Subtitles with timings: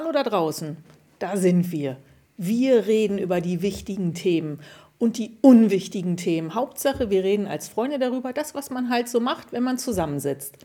[0.00, 0.76] Hallo da draußen,
[1.18, 1.96] da sind wir.
[2.36, 4.60] Wir reden über die wichtigen Themen
[4.96, 6.54] und die unwichtigen Themen.
[6.54, 10.56] Hauptsache, wir reden als Freunde darüber, das, was man halt so macht, wenn man zusammensitzt.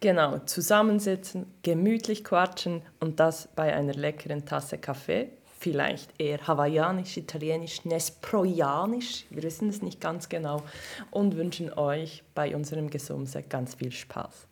[0.00, 5.30] Genau, zusammensitzen, gemütlich quatschen und das bei einer leckeren Tasse Kaffee.
[5.58, 10.62] Vielleicht eher hawaiianisch, italienisch, nesproianisch, wir wissen es nicht ganz genau.
[11.10, 14.46] Und wünschen euch bei unserem Gesumse ganz viel Spaß.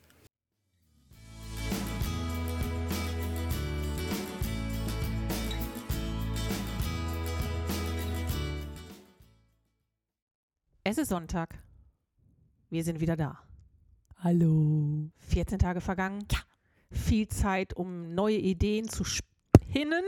[10.87, 11.49] Es ist Sonntag.
[12.69, 13.39] Wir sind wieder da.
[14.19, 15.09] Hallo.
[15.29, 16.27] 14 Tage vergangen.
[16.31, 16.39] Ja.
[16.91, 20.05] Viel Zeit, um neue Ideen zu spinnen.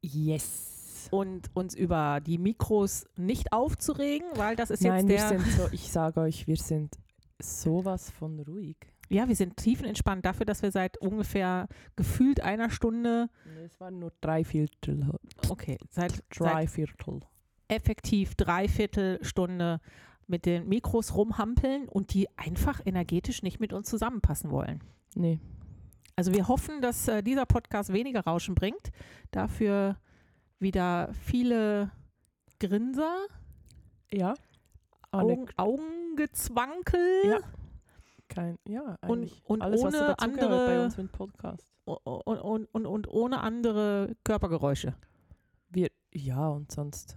[0.00, 1.06] Yes.
[1.12, 5.38] Und uns über die Mikros nicht aufzuregen, weil das ist Nein, jetzt der.
[5.38, 6.96] wir sind so, ich sage euch, wir sind
[7.40, 8.76] sowas von ruhig.
[9.08, 13.28] Ja, wir sind tiefenentspannt dafür, dass wir seit ungefähr gefühlt einer Stunde.
[13.64, 15.12] Es waren nur drei Viertel.
[15.48, 17.20] Okay, seit, Drei Viertel.
[17.68, 19.80] Effektiv dreiviertel Stunde
[20.26, 24.82] mit den Mikros rumhampeln und die einfach energetisch nicht mit uns zusammenpassen wollen.
[25.14, 25.38] Nee.
[26.16, 28.90] Also wir hoffen, dass äh, dieser Podcast weniger Rauschen bringt.
[29.32, 29.96] Dafür
[30.60, 31.90] wieder viele
[32.60, 33.16] Grinser,
[34.12, 34.34] Ja.
[35.10, 37.38] Augen, Augengezwankel Ja.
[38.28, 41.70] Kein, ja, Und- eigentlich und alles, was ohne andere- bei uns im Podcast.
[41.84, 44.94] und, und, und, und ohne andere Körpergeräusche.
[45.68, 47.16] Wir, ja, und sonst.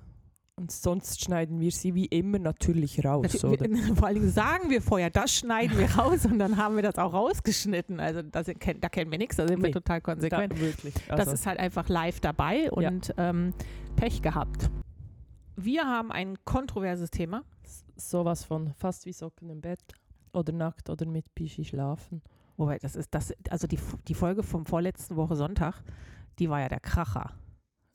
[0.60, 3.70] Und sonst schneiden wir sie wie immer natürlich raus, oder?
[3.70, 6.82] Wir, vor allen Dingen sagen wir vorher, das schneiden wir raus und dann haben wir
[6.82, 8.00] das auch rausgeschnitten.
[8.00, 9.72] Also das, da kennen wir nichts, da sind wir Nee.
[9.74, 10.60] total Da, konsequent.
[10.60, 10.96] wirklich.
[11.08, 13.54] das Also, ist halt einfach live dabei und ähm,
[13.98, 14.72] Pech gehabt.
[15.56, 17.44] Wir haben ein kontroverses Thema.
[17.96, 19.80] sowas von fast wie Socken im Bett.
[20.34, 22.22] Oder nackt oder mit Pischi schlafen.
[22.58, 23.78] Wobei, das ist das, also die,
[24.08, 25.84] die Folge vom vorletzten Woche Sonntag,
[26.40, 27.34] die war ja der Kracher.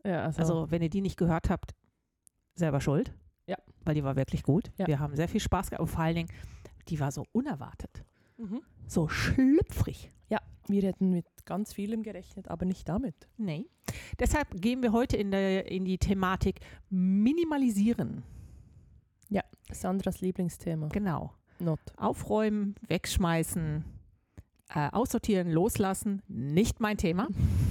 [0.04, 1.72] Ja, also, Also, wenn ihr die nicht gehört habt,
[2.54, 3.14] selber schuld.
[3.46, 3.56] Ja.
[3.84, 4.70] Weil die war wirklich gut.
[4.78, 4.86] Ja.
[4.86, 6.28] Wir haben sehr viel Spaß gehabt und vor allen Dingen,
[6.88, 8.04] die war so unerwartet.
[8.38, 8.62] mhm.
[8.86, 10.10] So schlüpfrig.
[10.68, 13.14] wir hätten mit ganz vielem gerechnet, aber nicht damit.
[13.36, 13.66] Nee.
[14.18, 16.60] Deshalb gehen wir heute in, der, in die Thematik
[16.90, 18.22] Minimalisieren.
[19.74, 20.88] Sandras Lieblingsthema.
[20.88, 21.32] Genau.
[21.58, 21.80] Not.
[21.96, 23.84] Aufräumen, wegschmeißen,
[24.74, 26.22] äh, aussortieren, loslassen.
[26.28, 27.28] Nicht mein Thema.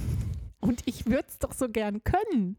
[0.60, 2.56] Und ich würde es doch so gern können.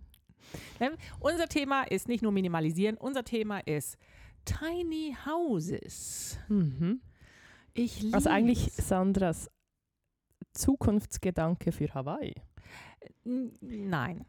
[0.80, 0.92] Ne?
[1.20, 3.98] Unser Thema ist nicht nur Minimalisieren, unser Thema ist
[4.46, 6.38] Tiny Houses.
[6.50, 7.02] Mhm.
[7.74, 8.88] Ich Also eigentlich es.
[8.88, 9.50] Sandras
[10.54, 12.34] Zukunftsgedanke für Hawaii.
[13.24, 14.26] Nein.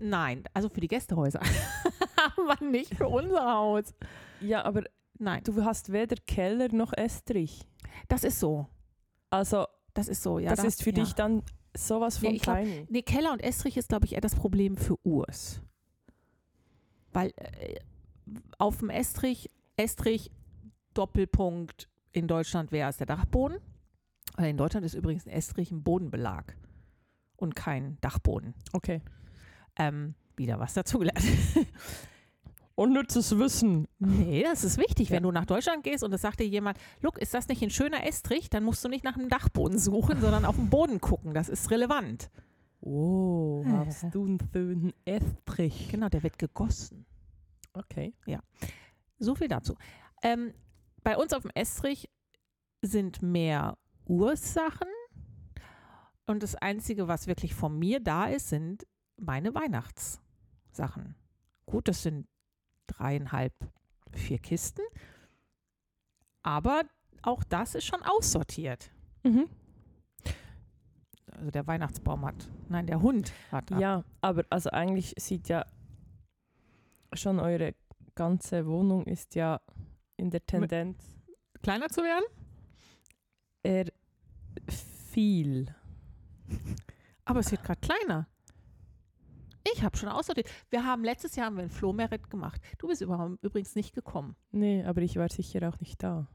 [0.00, 1.40] Nein, also für die Gästehäuser.
[2.36, 3.94] Aber nicht für unser Haus.
[4.40, 4.84] Ja, aber
[5.18, 7.62] Nein, du hast weder Keller noch Estrich.
[8.08, 8.66] das ist so.
[9.30, 10.50] Also Das ist so, ja.
[10.50, 10.96] das da- ist für ja.
[10.96, 11.42] dich dann
[11.76, 12.58] sowas von Nee, ich glaub-.
[12.88, 15.60] Nee, Keller und Estrich ist, glaube ich, eher das Problem für Urs.
[17.12, 17.80] Weil äh,
[18.58, 20.30] auf dem Estrich, Estrich,
[20.94, 23.58] Doppelpunkt, in Deutschland wäre es der Dachboden.
[24.36, 26.54] Weil in Deutschland ist übrigens ein Estrich ein Bodenbelag
[27.36, 28.54] und kein Dachboden.
[28.72, 29.00] Okay.
[29.76, 31.22] Ähm, wieder was dazugelernt.
[32.76, 33.86] Unnützes Wissen.
[33.98, 35.08] Nee, das ist wichtig.
[35.08, 35.16] Ja.
[35.16, 37.70] Wenn du nach Deutschland gehst und es sagt dir jemand, look, ist das nicht ein
[37.70, 41.34] schöner Estrich, dann musst du nicht nach einem Dachboden suchen, sondern auf den Boden gucken.
[41.34, 42.30] Das ist relevant.
[42.80, 43.86] Oh, Äh.
[43.86, 45.88] hast du einen schönen Estrich?
[45.90, 47.06] Genau, der wird gegossen.
[47.72, 48.12] Okay.
[49.18, 49.76] So viel dazu.
[50.22, 50.52] Ähm,
[51.02, 52.10] bei uns auf dem Estrich
[52.82, 54.88] sind mehr Ursachen.
[56.26, 58.86] Und das Einzige, was wirklich von mir da ist, sind
[59.16, 61.14] meine Weihnachtssachen.
[61.66, 62.26] Gut, das sind
[62.86, 63.52] dreieinhalb,
[64.12, 64.82] vier Kisten.
[66.42, 66.82] Aber
[67.22, 68.90] auch das ist schon aussortiert.
[69.22, 69.48] Mhm.
[71.32, 73.72] Also der Weihnachtsbaum hat, nein, der Hund hat.
[73.72, 75.64] ab- Ja, aber also eigentlich sieht ja
[77.12, 77.74] schon eure
[78.14, 79.60] ganze Wohnung ist ja
[80.16, 81.02] in der Tendenz
[81.62, 82.24] kleiner zu werden.
[83.64, 83.86] eher
[84.68, 85.74] viel.
[87.24, 88.28] Aber es wird gerade kleiner.
[89.72, 90.50] Ich habe schon aussortiert.
[90.70, 92.60] Wir haben letztes Jahr haben wir ein Flohmerit gemacht.
[92.78, 94.36] Du bist übrigens nicht gekommen.
[94.50, 96.28] Nee, aber ich war sicher auch nicht da.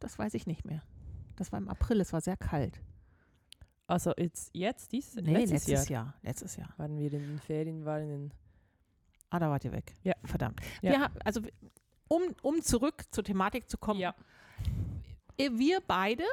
[0.00, 0.82] Das weiß ich nicht mehr.
[1.36, 2.80] Das war im April, es war sehr kalt.
[3.86, 6.04] Also jetzt, jetzt dieses Nee, letztes, letztes, Jahr.
[6.06, 6.14] Jahr.
[6.22, 6.72] Letztes Jahr.
[6.78, 8.32] waren wir in den Ferien, waren in
[9.32, 9.96] Ah, da wart ihr weg.
[10.02, 10.14] Ja.
[10.24, 10.60] Verdammt.
[10.82, 11.00] Ja.
[11.00, 11.40] Haben, also
[12.08, 13.98] um, um zurück zur Thematik zu kommen.
[13.98, 14.14] Ja.
[15.38, 16.24] Wir beide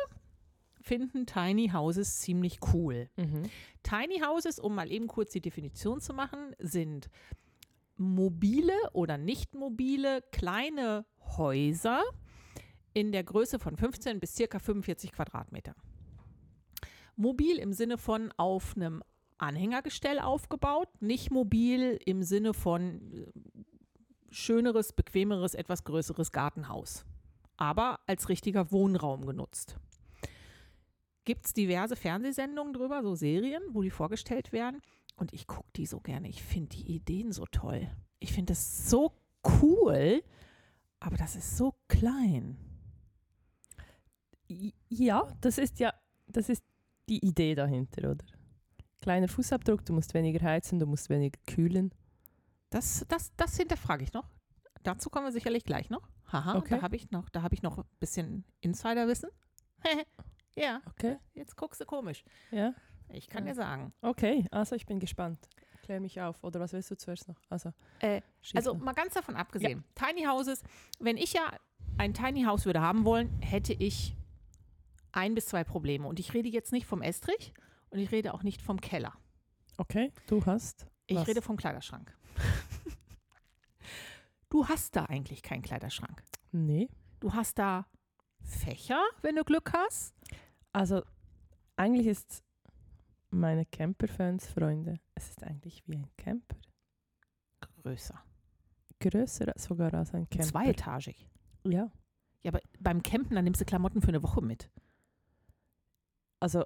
[0.82, 3.10] finden Tiny Houses ziemlich cool.
[3.18, 3.44] mhm.
[3.84, 7.10] Tiny Houses, um mal eben kurz die Definition zu machen, sind
[7.98, 11.06] mobile oder nicht mobile kleine
[11.38, 12.02] Häuser
[12.94, 15.76] in der Größe von 15 bis circa 45 Quadratmeter.
[17.16, 19.04] mobil im Sinne von auf einem
[19.38, 23.32] Anhängergestell aufgebaut, nicht mobil im Sinne von äh,
[24.32, 27.06] schöneres, bequemeres, etwas größeres Gartenhaus,
[27.58, 29.78] aber als richtiger Wohnraum genutzt.
[31.30, 34.82] Gibt es diverse Fernsehsendungen drüber, so Serien, wo die vorgestellt werden.
[35.16, 36.28] Und ich gucke die so gerne.
[36.28, 37.88] Ich finde die Ideen so toll.
[38.18, 39.14] Ich finde das so
[39.62, 40.24] cool,
[41.00, 42.58] aber das ist so klein.
[44.88, 45.94] Ja, das ist ja,
[46.26, 46.64] das ist
[47.08, 48.26] die Idee dahinter, oder?
[49.00, 51.94] Kleiner Fußabdruck, du musst weniger heizen, du musst weniger kühlen.
[52.72, 54.32] Das, das, das hinterfrage ich noch.
[54.82, 56.10] Dazu kommen wir sicherlich gleich noch.
[56.32, 56.78] Haha, Okay.
[56.78, 59.30] da habe ich noch, da habe ich noch ein bisschen Insiderwissen.
[60.56, 61.18] ja, Okay.
[61.34, 62.24] jetzt guckst du komisch.
[62.52, 62.74] Ja.
[63.10, 63.52] Ich kann Ja.
[63.54, 63.94] dir sagen.
[64.02, 65.48] Okay, also ich bin gespannt.
[65.84, 66.44] Klär mich auf.
[66.44, 67.40] Oder was willst du zuerst noch?
[67.50, 68.22] Also, Äh,
[68.54, 70.62] Also mal ganz davon abgesehen, Tiny Houses,
[71.00, 71.52] wenn ich ja
[71.98, 74.16] ein Tiny House würde haben wollen, hätte ich
[75.12, 76.08] ein bis zwei Probleme.
[76.08, 77.54] Und ich rede jetzt nicht vom Estrich
[77.90, 79.14] und ich rede auch nicht vom Keller.
[79.78, 80.86] okay, du hast.
[81.08, 81.28] Ich was?
[81.28, 82.16] rede vom Kleiderschrank.
[84.50, 86.24] du hast da eigentlich keinen Kleiderschrank.
[86.52, 86.90] Nee.
[87.20, 87.86] Du hast da
[88.50, 90.14] Fächer, wenn du Glück hast.
[90.74, 91.02] Also,
[91.76, 92.44] eigentlich ist
[93.30, 96.58] meine Camper-Fans, Freunde, es ist eigentlich wie ein Camper.
[97.62, 98.20] Größer.
[99.00, 100.48] Größer sogar als ein Camper.
[100.48, 101.28] Zweietagig.
[101.64, 101.92] Ja.
[102.42, 104.70] Ja, aber beim Campen, dann nimmst du Klamotten für eine Woche mit.
[106.40, 106.64] Also,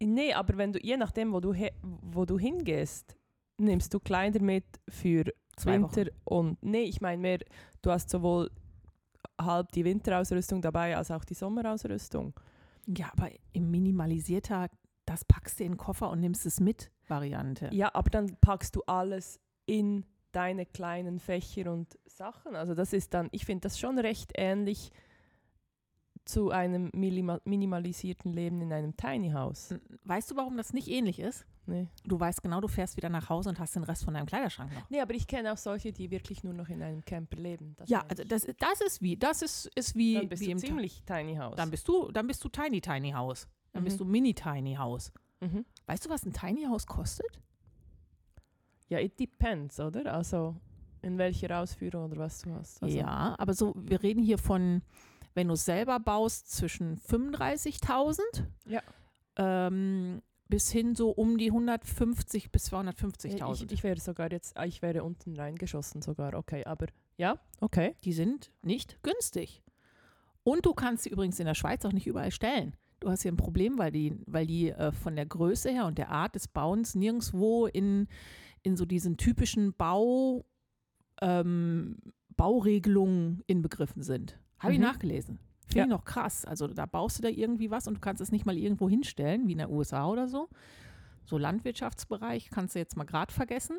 [0.00, 3.16] nee, aber wenn du, je nachdem, wo du, he, wo du hingehst,
[3.58, 5.24] nimmst du Kleider mit für
[5.56, 7.40] Zwei Winter und, nee, ich meine mehr,
[7.82, 8.50] du hast sowohl
[9.40, 12.34] halb die Winterausrüstung dabei als auch die Sommerausrüstung.
[12.86, 14.68] Ja, aber im minimalisierter,
[15.04, 17.68] das packst du in den Koffer und nimmst es mit, Variante.
[17.72, 22.54] Ja, aber dann packst du alles in deine kleinen Fächer und Sachen.
[22.54, 24.90] Also das ist dann, ich finde das schon recht ähnlich
[26.28, 29.74] zu einem minima- minimalisierten Leben in einem Tiny House.
[30.04, 31.46] Weißt du, warum das nicht ähnlich ist?
[31.64, 31.88] Nee.
[32.04, 34.72] Du weißt genau, du fährst wieder nach Hause und hast den Rest von deinem Kleiderschrank
[34.72, 34.88] noch.
[34.90, 37.74] nee, aber ich kenne auch solche, die wirklich nur noch in einem Camper leben.
[37.76, 40.52] Das ja, also das, das ist wie, das ist, ist wie, dann bist wie du
[40.52, 41.56] im Ta- ziemlich Tiny House.
[41.56, 43.48] dann bist du, dann bist du Tiny Tiny House.
[43.72, 44.04] Dann bist Mhm.
[44.04, 45.12] du Mini Tiny House.
[45.40, 45.64] mhm.
[45.86, 47.40] Weißt du, was ein Tiny House kostet?
[48.88, 50.12] Ja, it depends, oder?
[50.14, 50.56] Also
[51.02, 52.82] in welcher Ausführung oder was du hast.
[52.82, 54.82] Also, ja, aber so, wir reden hier von,
[55.38, 58.20] wenn du es selber baust, zwischen 35.000
[58.66, 58.82] Ja.
[59.36, 63.70] ähm, bis hin so um die 150 bis Ich, 250.000.
[63.72, 66.86] ich wäre sogar jetzt, ah, ich wäre unten reingeschossen sogar, okay, aber
[67.18, 67.94] ja, okay.
[68.02, 69.62] Die sind nicht günstig.
[70.42, 72.74] Und du kannst sie übrigens in der Schweiz auch nicht überall stellen.
[72.98, 75.98] Du hast hier ein Problem, weil die, weil die äh, von der Größe her und
[75.98, 78.08] der Art des Bauens nirgendwo in,
[78.64, 80.44] in so diesen typischen Bau,
[81.20, 81.98] ähm,
[82.36, 84.36] Bauregelungen inbegriffen sind.
[84.58, 84.84] Habe ich Mhm.
[84.84, 85.38] nachgelesen.
[85.66, 85.84] Finde Ja.
[85.84, 86.44] ich noch krass.
[86.44, 89.46] Also da baust du da irgendwie was und du kannst es nicht mal irgendwo hinstellen,
[89.48, 90.48] wie in der USA oder so.
[91.26, 93.78] So Landwirtschaftsbereich kannst du jetzt mal gerade vergessen.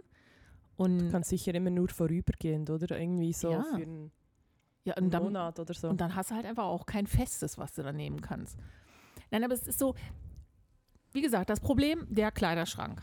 [0.77, 2.97] Und, Kann sicher immer nur vorübergehend, oder?
[2.97, 3.63] Irgendwie so Ja.
[3.63, 4.11] für einen
[4.85, 5.89] ja, und dann, Monat oder so.
[5.89, 8.57] Und dann hast du halt einfach auch kein Festes, was du da nehmen kannst.
[9.31, 9.93] Nein, aber es ist so,
[11.11, 13.01] wie gesagt, das Problem, der Kleiderschrank.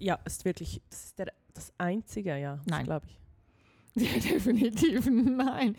[0.00, 2.58] ja, ist wirklich, das ist der, das Einzige, ja.
[2.66, 2.84] Nein.
[2.86, 4.02] glaube ich.
[4.02, 5.76] Ja, definitiv nein.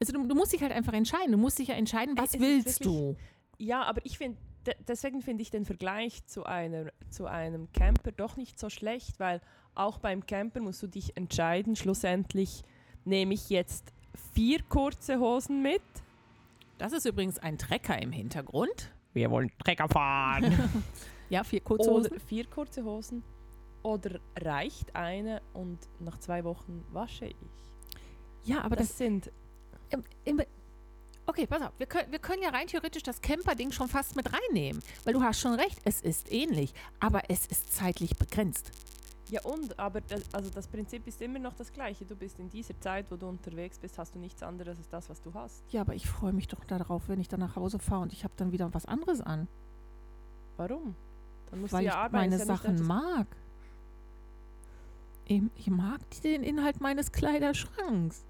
[0.00, 1.32] Also du, du musst dich halt einfach entscheiden.
[1.32, 3.16] Du musst dich ja entscheiden, was es willst wirklich- du?
[3.58, 8.12] Ja, aber ich finde, de deswegen finde ich den Vergleich zu, einer, zu einem Camper
[8.12, 9.40] doch nicht so schlecht, weil
[9.74, 12.62] auch beim Camper musst du dich entscheiden, schlussendlich
[13.04, 13.92] nehme ich jetzt
[14.34, 15.82] vier kurze Hosen mit.
[16.78, 18.92] Das ist übrigens ein Trecker im Hintergrund.
[19.14, 20.56] Wir wollen Trecker fahren.
[21.30, 22.10] Ja, vier kurze Hosen.
[22.12, 23.22] oder vier kurze Hosen.
[23.82, 27.36] Oder reicht eine und nach zwei Wochen wasche ich.
[28.44, 29.30] Ja, aber das, das sind
[31.26, 31.72] Okay, pass auf.
[31.78, 34.82] Wir können, wir können ja rein theoretisch das Camper-Ding schon fast mit reinnehmen.
[35.04, 36.72] Weil du hast schon recht, es ist ähnlich.
[37.00, 38.70] Aber es ist zeitlich begrenzt.
[39.30, 42.06] Ja und, aber das, also das Prinzip ist immer noch das gleiche.
[42.06, 45.10] Du bist in dieser Zeit, wo du unterwegs bist, hast du nichts anderes als das,
[45.10, 45.62] was du hast.
[45.70, 48.24] Ja, aber ich freue mich doch darauf, wenn ich dann nach Hause fahre und ich
[48.24, 49.46] habe dann wieder was anderes an.
[50.56, 50.94] Warum?
[51.50, 52.16] Dann musst weil du ich ja arbeiten.
[52.16, 53.26] meine ja nicht Sachen etwas- mag.
[55.26, 58.24] Ich, ich mag den Inhalt meines Kleiderschranks.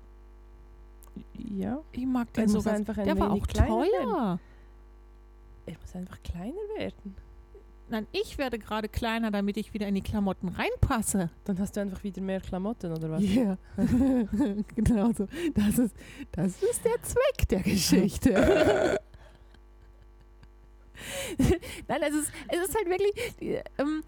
[1.34, 2.74] Ja, Ich mag den sogar.
[2.74, 4.40] einfach ein Der war wenig auch teuer.
[5.66, 7.14] Er muss einfach kleiner werden.
[7.90, 11.30] Nein, ich werde gerade kleiner, damit ich wieder in die Klamotten reinpasse.
[11.44, 13.22] Dann hast du einfach wieder mehr Klamotten oder was?
[13.22, 13.56] Ja,
[14.74, 15.26] genau so.
[15.54, 15.96] Das ist,
[16.32, 18.98] das ist der Zweck der Geschichte.
[21.88, 24.02] Nein, es ist, es ist halt wirklich, äh, ähm,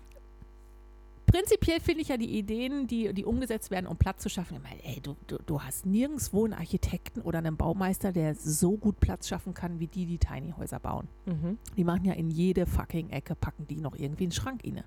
[1.30, 4.56] prinzipiell finde ich ja die Ideen, die, die umgesetzt werden, um Platz zu schaffen.
[4.56, 8.76] Ich meine, ey, du, du, du hast nirgendwo einen Architekten oder einen Baumeister, der so
[8.76, 11.08] gut Platz schaffen kann, wie die, die Tiny Häuser bauen.
[11.26, 11.58] Mhm.
[11.76, 14.84] Die machen ja in jede fucking Ecke, packen die noch irgendwie einen Schrank inne.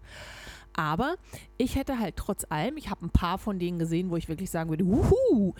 [0.74, 1.16] Aber
[1.58, 4.50] ich hätte halt trotz allem, ich habe ein paar von denen gesehen, wo ich wirklich
[4.50, 5.54] sagen würde, wuhu,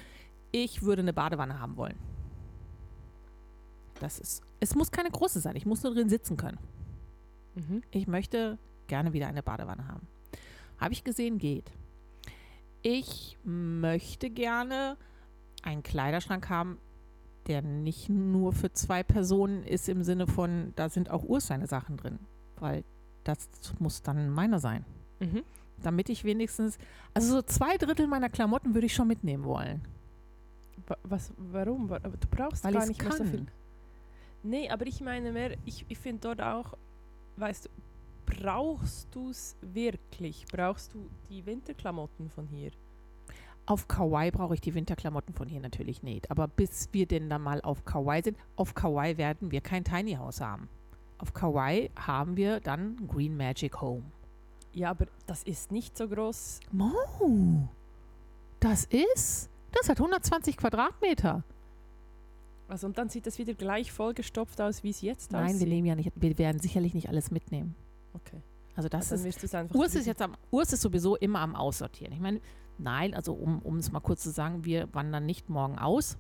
[0.52, 1.98] ich würde eine Badewanne haben wollen.
[4.00, 6.58] Das ist, es muss keine große sein, ich muss nur drin sitzen können.
[7.56, 7.84] Mhm.
[7.92, 10.08] Ich möchte gerne wieder eine Badewanne haben.
[10.84, 11.72] Habe ich gesehen, geht.
[12.82, 14.98] Ich möchte gerne
[15.62, 16.78] einen Kleiderschrank haben,
[17.48, 21.98] der nicht nur für zwei Personen ist im Sinne von, da sind auch Urseine Sachen
[21.98, 22.20] drin,
[22.58, 22.84] weil
[23.24, 23.48] das
[23.80, 24.86] muss dann meiner sein.
[25.20, 25.44] Mhm.
[25.82, 26.78] Damit ich wenigstens,
[27.14, 29.82] also so zwei Drittel meiner Klamotten würde ich schon mitnehmen wollen.
[30.88, 31.88] Wa- Was, warum?
[31.88, 33.28] Du brauchst Weil gar nicht mehr so kann.
[33.32, 33.46] viel.
[34.44, 36.74] Nee, aber ich meine mehr, ich, ich finde dort auch,
[37.38, 37.70] weißt du,
[38.26, 40.46] brauchst du es wirklich?
[40.52, 42.72] Brauchst du die Winterklamotten von hier?
[43.66, 46.30] Auf Kauai brauche ich die Winterklamotten von hier natürlich nicht.
[46.30, 50.16] Aber bis wir denn dann mal auf Kauai sind, auf Kauai werden wir kein Tiny
[50.16, 50.68] House haben.
[51.18, 54.04] Auf Kauai haben wir dann Green Magic Home.
[54.74, 56.60] Ja, aber das ist nicht so groß.
[56.72, 57.70] Mo,
[58.60, 61.44] das ist, das hat 120 Quadratmeter.
[62.68, 65.60] Also und dann sieht das wieder gleich vollgestopft aus, wie es jetzt Nein, aussieht.
[65.60, 67.76] wir nehmen ja nicht, wir werden sicherlich nicht alles mitnehmen.
[68.14, 68.42] Okay.
[68.76, 69.44] Also das also ist.
[69.74, 72.14] Urs ist jetzt am, Urs ist sowieso immer am Aussortieren.
[72.14, 72.42] Ich meine,
[72.78, 76.18] nein, also um, um es mal kurz zu sagen, wir wandern nicht morgen aus.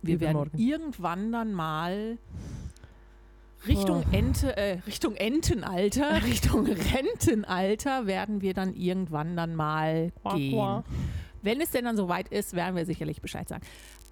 [0.00, 0.58] Wir werden Übermorgen.
[0.58, 2.18] irgendwann dann mal
[3.66, 4.16] Richtung Oh.
[4.16, 10.54] Ente, äh, Richtung Entenalter, Richtung Rentenalter werden wir dann irgendwann dann mal Quack, gehen.
[10.54, 10.84] quack.
[11.42, 13.64] Wenn es denn dann soweit ist, werden wir sicherlich Bescheid sagen.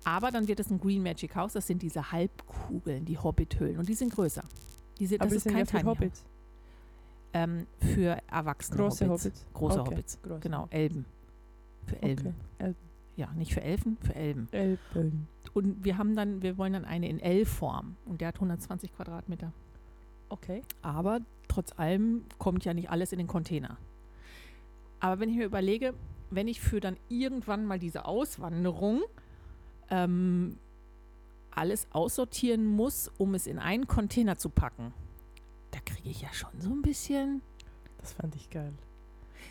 [0.05, 1.53] Aber dann wird es ein Green Magic House.
[1.55, 3.79] Das sind diese Halbkugeln, die Hobbit-Höhlen.
[3.79, 4.45] Und die sind größer.
[4.99, 5.85] Die sind, Aber das ist sind kein ja House.
[5.85, 6.25] Hobbits.
[7.37, 9.25] Ähm, für erwachsene Große Hobbits.
[9.25, 9.47] Hobbits.
[9.53, 10.23] Große Okay, Hobbits.
[10.23, 11.05] große Genau, Elben.
[11.85, 12.27] Für Elben.
[12.29, 12.35] Okay.
[12.59, 12.77] Elben.
[13.17, 14.49] Ja, nicht für Elfen, für Elben.
[14.53, 15.29] Elben.
[15.53, 17.97] Und wir haben dann, wir wollen dann eine in L-Form.
[18.07, 19.53] Und der hat 120 Quadratmeter.
[20.31, 20.63] Okay.
[20.81, 23.77] Aber trotz allem kommt ja nicht alles in den Container.
[25.01, 25.93] Aber wenn ich mir überlege,
[26.31, 29.03] wenn ich für dann irgendwann mal diese Auswanderung
[29.91, 30.57] ähm,
[31.51, 34.93] alles aussortieren muss, um es in einen Container zu packen,
[35.77, 37.43] da kriege ich ja schon so ein bisschen.
[37.99, 38.73] Das fand ich geil.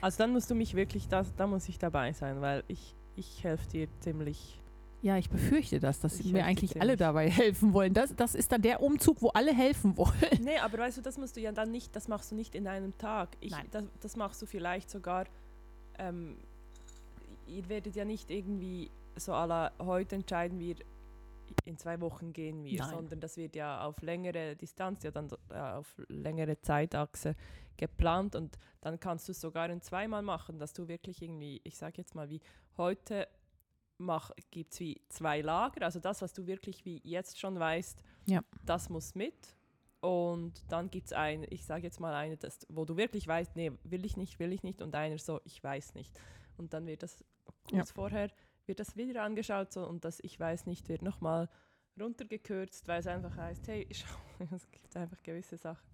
[0.01, 3.43] Also dann musst du mich wirklich, da, da muss ich dabei sein, weil ich, ich
[3.43, 4.59] helfe dir ziemlich.
[5.01, 7.93] Ja, ich befürchte das, dass Ich mir eigentlich alle dabei helfen wollen.
[7.93, 10.13] Das, das ist dann der Umzug, wo alle helfen wollen.
[10.41, 12.67] Nee, aber weißt du, das musst du ja dann nicht, das machst du nicht in
[12.67, 13.29] einem Tag.
[13.39, 13.67] Ich, Nein.
[13.69, 15.25] Das, das machst du vielleicht sogar,
[15.99, 16.37] ähm,
[17.45, 20.75] ihr werdet ja nicht irgendwie so la heute entscheiden wir,
[21.65, 22.89] in zwei Wochen gehen wir, Nein.
[22.89, 27.35] sondern das wird ja auf längere Distanz, ja dann äh, auf längere Zeitachse
[27.77, 31.77] geplant und dann kannst du es sogar in zweimal machen, dass du wirklich irgendwie, ich
[31.77, 32.41] sage jetzt mal wie
[32.77, 33.27] heute
[34.51, 38.41] gibt es wie zwei Lager, also das, was du wirklich wie jetzt schon weißt, Ja.
[38.65, 39.55] das muss mit
[40.01, 43.55] und dann gibt es ein, ich sage jetzt mal eine, das, wo du wirklich weißt,
[43.55, 46.13] nee, will ich nicht, will ich nicht und einer so, ich weiß nicht.
[46.57, 47.23] Und dann wird das
[47.69, 48.29] kurz vorher,
[48.67, 51.49] wird das wieder angeschaut so, und das ich weiß nicht wird nochmal
[51.99, 54.07] runtergekürzt, weil es einfach heißt, hey, schau,
[54.53, 55.87] es gibt einfach gewisse Sachen.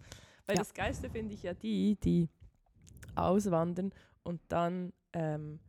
[0.46, 0.62] Weil Ja.
[0.62, 2.30] das Geilste finde ich ja die, die
[3.16, 5.60] auswandern und dann ähm,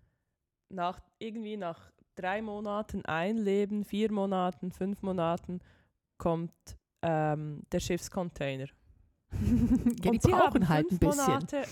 [0.69, 5.61] nach, irgendwie nach drei Monaten einleben, vier Monaten, fünf Monaten
[6.19, 6.53] kommt
[7.03, 8.67] ähm, der Schiffscontainer.
[9.33, 11.25] ja, die Und sie brauchen halt ein bisschen.
[11.33, 11.65] Monate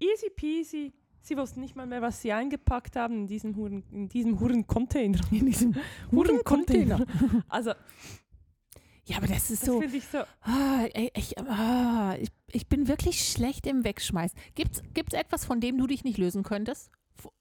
[0.00, 0.92] easy peasy.
[1.22, 5.20] Sie wussten nicht mal mehr, was sie eingepackt haben in diesem Huren, in diesem Huren-Container.
[5.30, 5.74] In diesem
[6.10, 7.06] Huren-Container.
[7.48, 7.70] Also,
[9.04, 9.80] Ja, aber das ist das so.
[9.80, 10.18] finde ich so.
[10.40, 14.36] Ah, ich, ah, ich, ich bin wirklich schlecht im Wegschmeißen.
[14.54, 16.90] Gibt es etwas, von dem du dich nicht lösen könntest?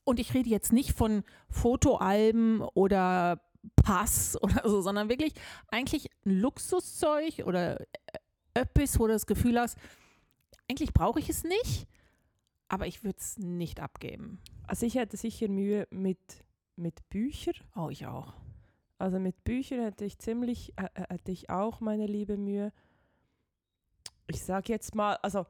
[0.04, 3.42] Und ich rede jetzt nicht von Fotoalben oder
[3.76, 5.34] Pass oder so, sondern wirklich
[5.70, 7.84] eigentlich ein Luxuszeug oder
[8.54, 9.78] etwas, wo du das Gefühl hast,
[10.70, 11.88] eigentlich brauche ich es nicht,
[12.72, 14.40] aber ich würde es nicht abgeben.
[14.66, 16.46] Also, ich hätte sicher Mühe mit,
[16.78, 17.56] mit Büchern.
[17.76, 18.34] Oh, ich auch.
[18.98, 22.72] Also mit Büchern hätte ich ziemlich, äh, äh, hätte ich auch meine liebe Mühe.
[24.28, 25.48] Ich sage jetzt mal, also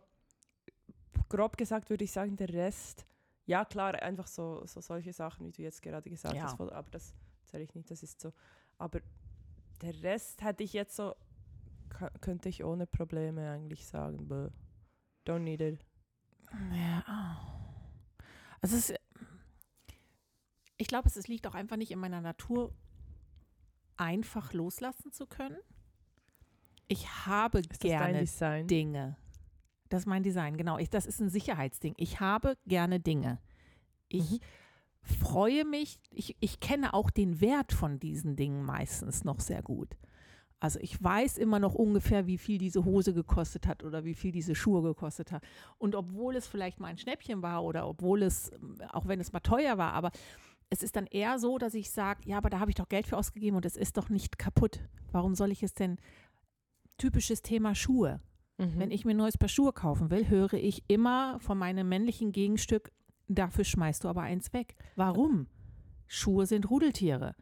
[1.27, 3.05] grob gesagt würde ich sagen, der Rest,
[3.45, 6.43] ja klar, einfach so, so solche Sachen, wie du jetzt gerade gesagt Ja.
[6.43, 7.13] hast, aber das
[7.43, 8.31] zähle ich nicht, das ist so.
[8.77, 9.01] Aber
[9.81, 11.13] der Rest hätte ich jetzt so,
[12.21, 14.47] könnte ich ohne Probleme eigentlich sagen, bäh,
[15.27, 15.85] don't need it.
[16.73, 17.37] Ja.
[18.61, 18.99] Also es ist,
[20.77, 22.73] ich glaube, es, liegt auch einfach nicht in meiner Natur,
[23.97, 25.57] einfach loslassen zu können.
[26.87, 28.67] Ich habe Ist das gerne Design?
[28.67, 29.15] Dinge.
[29.89, 30.77] das ist mein Design, genau.
[30.77, 31.93] Ich, das ist ein Sicherheitsding.
[31.97, 33.39] Ich habe gerne Dinge.
[34.09, 34.39] Ich Mhm.
[35.03, 39.95] freue mich, ich, ich kenne auch den Wert von diesen Dingen meistens noch sehr gut.
[40.61, 44.31] Also ich weiß immer noch ungefähr, wie viel diese Hose gekostet hat oder wie viel
[44.31, 45.43] diese Schuhe gekostet hat.
[45.79, 48.51] Und obwohl es vielleicht mal ein Schnäppchen war oder obwohl es,
[48.91, 50.11] auch wenn es mal teuer war, aber
[50.69, 53.07] es ist dann eher so, dass ich sage, ja, aber da habe ich doch Geld
[53.07, 54.79] für ausgegeben und es ist doch nicht kaputt.
[55.11, 55.97] Warum soll ich es denn?
[56.99, 58.21] Typisches Thema Schuhe.
[58.59, 58.77] Mhm.
[58.77, 62.31] Wenn ich mir ein neues Paar Schuhe kaufen will, höre ich immer von meinem männlichen
[62.33, 62.91] Gegenstück,
[63.27, 64.75] dafür schmeißt du aber eins weg.
[64.95, 65.47] Warum?
[66.05, 67.35] Schuhe sind Rudeltiere.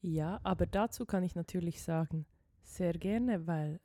[0.00, 2.26] Ja, aber dazu kann ich natürlich sagen,
[2.62, 3.80] sehr gerne, weil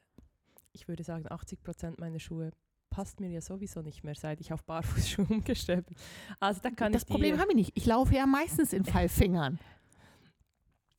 [0.73, 2.51] ich würde sagen, 80 Prozent meiner Schuhe
[2.89, 5.97] passt mir ja sowieso nicht mehr, seit ich auf Barfußschuhe umgestellt bin.
[6.39, 7.71] Also da kann das ich Problem habe ich nicht.
[7.75, 9.59] Ich laufe ja meistens in Pfeilfingern.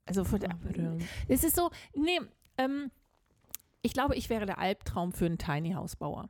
[0.05, 2.19] Also von der, ähm, es ist so, nee,
[2.59, 2.91] ähm,
[3.83, 6.29] ich glaube, ich wäre der Albtraum für einen Tiny House Bauer.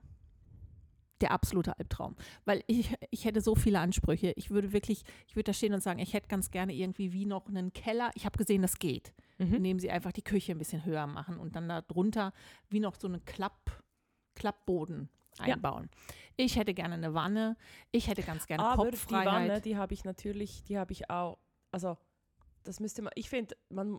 [1.22, 2.16] Der absolute Albtraum.
[2.44, 4.32] Weil ich, ich hätte so viele Ansprüche.
[4.36, 7.24] Ich würde wirklich, ich würde da stehen und sagen, ich hätte ganz gerne irgendwie wie
[7.26, 8.10] noch einen Keller.
[8.14, 9.12] Ich habe gesehen, das geht.
[9.38, 9.54] mhm.
[9.54, 12.32] indem sie einfach die Küche ein bisschen höher machen und dann da drunter
[12.68, 13.82] wie noch so einen Klapp,
[14.34, 15.54] Klappboden Ja.
[15.54, 15.88] einbauen.
[16.36, 17.56] Ich hätte gerne eine Wanne,
[17.90, 19.26] ich hätte ganz gerne Aber die Kopffreiheit.
[19.26, 21.38] Wanne, die habe ich natürlich, die habe ich auch,
[21.70, 21.96] also
[22.64, 23.98] das müsste man, ich finde, man,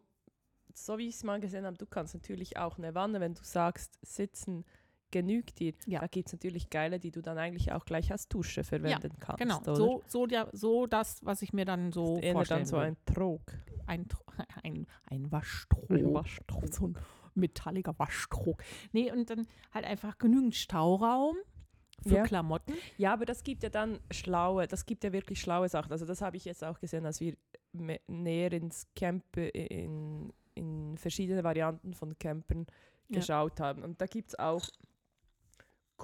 [0.74, 3.44] so wie ich es mal gesehen habe, du kannst natürlich auch eine Wanne, wenn du
[3.44, 4.66] sagst, sitzen
[5.14, 6.00] genügt dir, Ja.
[6.02, 9.40] da gibt es natürlich geile, die du dann eigentlich auch gleich als Dusche verwenden kannst.
[9.40, 9.76] Genau, oder?
[9.76, 12.98] so, so, der, so das, was ich mir dann so Eher vorstellen dann so ein
[13.06, 13.42] Trog.
[13.86, 14.08] ein,
[14.64, 15.90] ein, ein Waschtrog.
[15.92, 16.68] Ein Waschtrog.
[16.74, 16.98] So ein
[17.36, 18.62] metalliger Waschtrog.
[18.92, 21.36] Nee, und dann halt einfach genügend Stauraum
[22.02, 22.24] für Ja.
[22.24, 22.74] Klamotten.
[22.98, 25.92] Ja, aber das gibt ja dann schlaue, das gibt ja wirklich schlaue Sachen.
[25.92, 27.36] Also das habe ich jetzt auch gesehen, als wir
[28.08, 32.66] näher ins Camp äh, in, in verschiedene Varianten von Campern
[33.10, 33.20] Ja.
[33.20, 33.84] geschaut haben.
[33.84, 34.64] Und da gibt es auch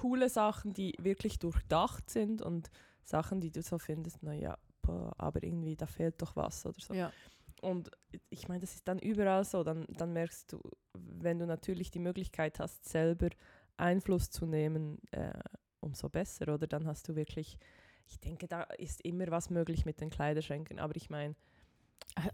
[0.00, 2.70] coole Sachen, die wirklich durchdacht sind und
[3.04, 4.56] Sachen, die du so findest, naja,
[5.18, 6.94] aber irgendwie, da fehlt doch was oder so.
[6.94, 7.12] Ja.
[7.60, 7.90] Und
[8.30, 9.62] ich meine, das ist dann überall so.
[9.62, 10.60] Dann, dann merkst du,
[10.94, 13.28] wenn du natürlich die Möglichkeit hast, selber
[13.76, 15.38] Einfluss zu nehmen, äh,
[15.80, 16.52] umso besser.
[16.52, 17.58] Oder dann hast du wirklich,
[18.08, 20.78] ich denke, da ist immer was möglich mit den Kleiderschränken.
[20.78, 21.36] Aber ich meine,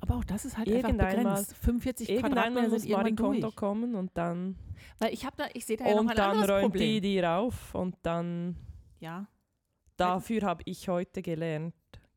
[0.01, 1.55] Aber auch das ist halt einfach begrenzt.
[1.57, 3.57] 45 irgendwann Quadratmeter muss irgendwann Marikondo durch.
[3.57, 4.57] kommen und dann,
[4.99, 6.83] Weil ich habe da, ich sehe da ja noch und ein dann anderes räumt Problem.
[6.83, 7.75] die dir auf.
[7.75, 8.57] Und dann,
[9.01, 9.27] Ja.
[9.97, 11.75] dafür habe ich heute gelernt,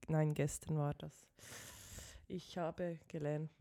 [0.07, 1.27] nein, gestern war das.
[2.27, 3.51] Ich habe gelernt.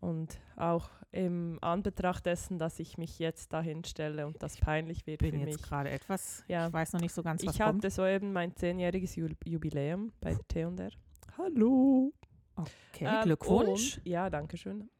[0.00, 5.20] Und auch im Anbetracht dessen, dass ich mich jetzt dahin stelle und das peinlich wird
[5.20, 5.62] bin für jetzt mich.
[5.62, 6.66] gerade etwas, Ja.
[6.66, 7.78] ich weiß noch nicht so ganz, was Ich kommt.
[7.78, 10.90] hatte soeben mein zehnjähriges Ju- Jubiläum bei der T&R.
[11.38, 12.12] Hallo.
[12.56, 13.98] Okay, Ähm, Glückwunsch.
[13.98, 14.90] Und, ja, danke schön.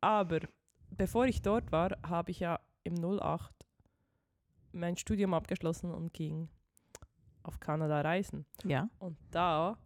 [0.00, 0.40] Aber
[0.90, 3.52] bevor ich dort war, habe ich ja im 08
[4.72, 6.48] mein Studium abgeschlossen und ging
[7.42, 8.44] auf Kanada reisen.
[8.64, 8.88] Ja.
[8.98, 9.78] Und da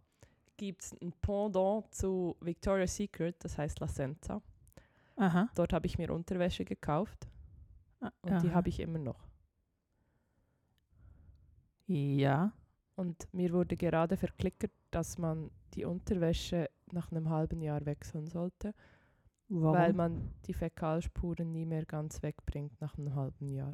[0.57, 4.41] gibt es ein Pendant zu Victoria's Secret, das heißt La Senza.
[5.15, 5.49] Aha.
[5.55, 7.27] Dort habe ich mir Unterwäsche gekauft
[8.21, 8.55] und die Aha.
[8.55, 9.27] habe ich immer noch.
[11.87, 12.51] Ja.
[12.95, 18.73] Und mir wurde gerade verklickert, dass man die Unterwäsche nach einem halben Jahr wechseln sollte,
[19.49, 19.75] Warum?
[19.75, 23.73] weil man die Fäkalspuren nie mehr ganz wegbringt nach einem halben Jahr.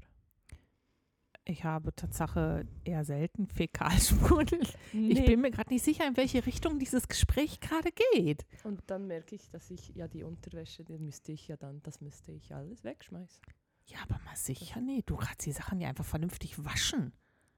[1.46, 4.48] ich habe Tatsache eher selten Fäkalspuren.
[4.94, 8.46] Ich bin mir gerade nicht sicher, in welche Richtung dieses Gespräch gerade geht.
[8.64, 12.02] und dann merke ich, dass ich ja die Unterwäsche, die müsste ich ja dann, das
[12.02, 13.42] müsste ich alles wegschmeißen.
[13.86, 17.12] Ja, aber mal sicher, nee, du kannst die Sachen ja einfach vernünftig waschen.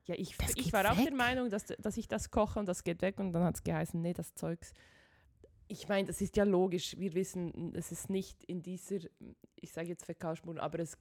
[0.06, 1.08] Ja, ich, ich war auch weg.
[1.08, 3.64] der Meinung, dass, dass ich das koche und das geht weg und dann hat es
[3.64, 4.74] geheißen, nee, das Zeugs.
[5.72, 6.96] Ich meine, das ist ja logisch.
[7.00, 8.98] Wir wissen, es ist nicht in dieser,
[9.56, 10.98] ich sage jetzt Fäkalspuren, aber es,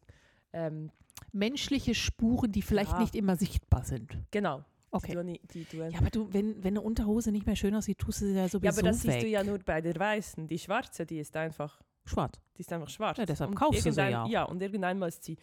[0.53, 0.91] ähm,
[1.33, 3.01] Menschliche Spuren, die vielleicht Ja.
[3.01, 4.17] nicht immer sichtbar sind.
[4.31, 4.65] genau.
[4.93, 5.15] Okay.
[5.25, 8.23] Die die du Ja, aber du, wenn, wenn eine Unterhose nicht mehr schön aussieht, tust
[8.23, 9.13] du sie ja sowieso Ja, aber das weg.
[9.13, 10.49] siehst du ja nur bei der weißen.
[10.49, 12.41] Die schwarze, die ist einfach, Schwarz.
[12.57, 13.17] die ist einfach schwarz.
[13.19, 14.27] Ja, deshalb Und kaufst du sie ja.
[14.27, 15.37] Ja, und irgendwann ist sie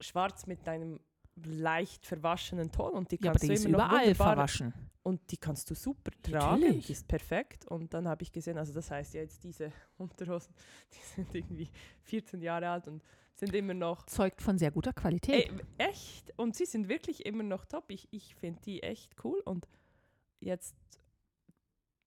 [0.00, 0.98] schwarz mit einem
[1.46, 4.72] leicht verwaschenen Ton und die Ja, kannst die du immer überall verwaschen.
[5.02, 6.60] und die kannst du super tragen.
[6.60, 6.86] Natürlich.
[6.86, 10.54] Die ist perfekt und dann habe ich gesehen, also das heißt ja jetzt diese Unterhosen,
[10.92, 11.70] die sind irgendwie
[12.02, 13.02] 14 Jahre alt und
[13.34, 15.52] sind immer noch Zeugt von sehr guter Qualität.
[15.78, 17.84] Echt und sie sind wirklich immer noch top.
[17.90, 19.68] Ich, ich finde die echt cool und
[20.40, 20.74] jetzt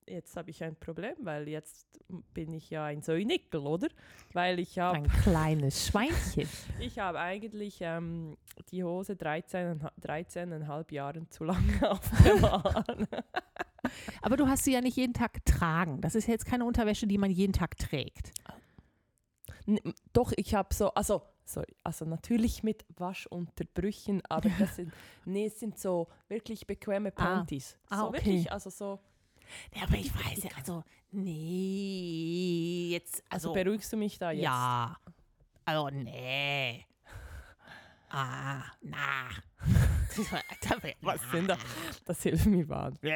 [0.07, 1.87] jetzt habe ich ein Problem, weil jetzt
[2.33, 3.87] bin ich ja ein Säunickel, oder?
[4.33, 6.49] Weil ich habe Ein kleines Schweinchen.
[6.79, 8.37] ich habe eigentlich ähm,
[8.71, 13.07] die Hose 13, 13,5 Jahren zu lange aufbewahrt.
[14.21, 16.01] Aber du hast sie ja nicht jeden Tag getragen.
[16.01, 18.31] Das ist jetzt keine Unterwäsche, die man jeden Tag trägt.
[19.65, 19.79] N-
[20.13, 24.91] Doch, ich habe so, also sorry, also natürlich mit Waschunterbrüchen, aber das sind,
[25.25, 27.77] nee, es sind so wirklich bequeme Panties.
[27.89, 28.17] Ah, so okay.
[28.17, 28.99] wirklich, also so,
[29.75, 34.43] Ja, aber ich weiß ja, also, nee, jetzt, also, also, beruhigst du mich da jetzt?
[34.43, 34.95] ja,
[35.65, 36.85] also, nee.
[38.13, 39.29] Ah, na.
[41.01, 41.57] Was sind da?
[42.05, 43.13] Das hilft mir wahnsinnig.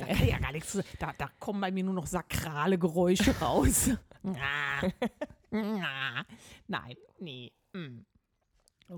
[0.00, 3.30] Da kann ich ja gar nichts da, da kommen bei mir nur noch sakrale Geräusche
[3.40, 3.90] raus.
[6.68, 7.52] Nein, nee.
[7.72, 8.04] mm.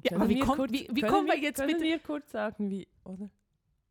[0.03, 2.71] Ja, aber wie kommt- wie- wie können kommen wir jetzt können bitte- wir kurz sagen,
[2.71, 3.31] wie, oder?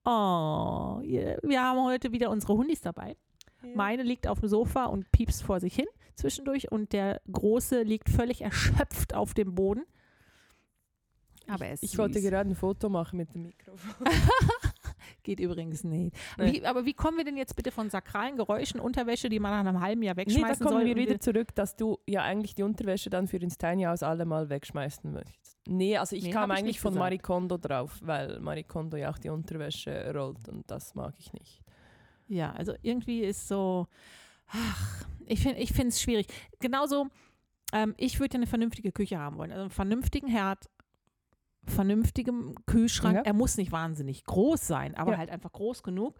[0.09, 3.17] Oh, wir haben heute wieder unsere Hundis dabei.
[3.75, 8.09] Meine liegt auf dem Sofa und piepst vor sich hin zwischendurch und der Große liegt
[8.09, 9.83] völlig erschöpft auf dem Boden.
[11.47, 12.29] Aber er ist Ich wollte süß.
[12.29, 14.07] gerade ein Foto machen mit dem Mikrofon.
[15.23, 16.15] Geht übrigens nicht.
[16.37, 16.53] Nee.
[16.53, 19.69] Wie, aber wie kommen wir denn jetzt bitte von sakralen Geräuschen, Unterwäsche, die man nach
[19.71, 20.85] einem halben Jahr Nee, wegschmeißen da kommen soll?
[20.85, 24.03] wir und wieder zurück, dass du ja eigentlich die Unterwäsche dann für ins Tiny House
[24.03, 25.56] alle mal wegschmeißen möchtest.
[25.67, 26.93] Nee, also ich Nee, kam eigentlich von.
[26.93, 31.33] Marie Kondo drauf, weil Marie Kondo ja auch die Unterwäsche rollt und das mag ich
[31.33, 31.61] nicht.
[32.27, 33.87] Ja, also irgendwie ist so,
[34.47, 36.27] ach, ich finde ich es schwierig.
[36.59, 37.07] Genauso,
[37.73, 39.51] ähm, ich würde ja eine vernünftige Küche haben wollen.
[39.51, 40.69] Also einen vernünftigen Herd,
[41.65, 43.17] vernünftigem Kühlschrank.
[43.17, 43.21] Ja.
[43.23, 45.17] Er muss nicht wahnsinnig groß sein, aber Ja.
[45.17, 46.17] halt einfach groß genug.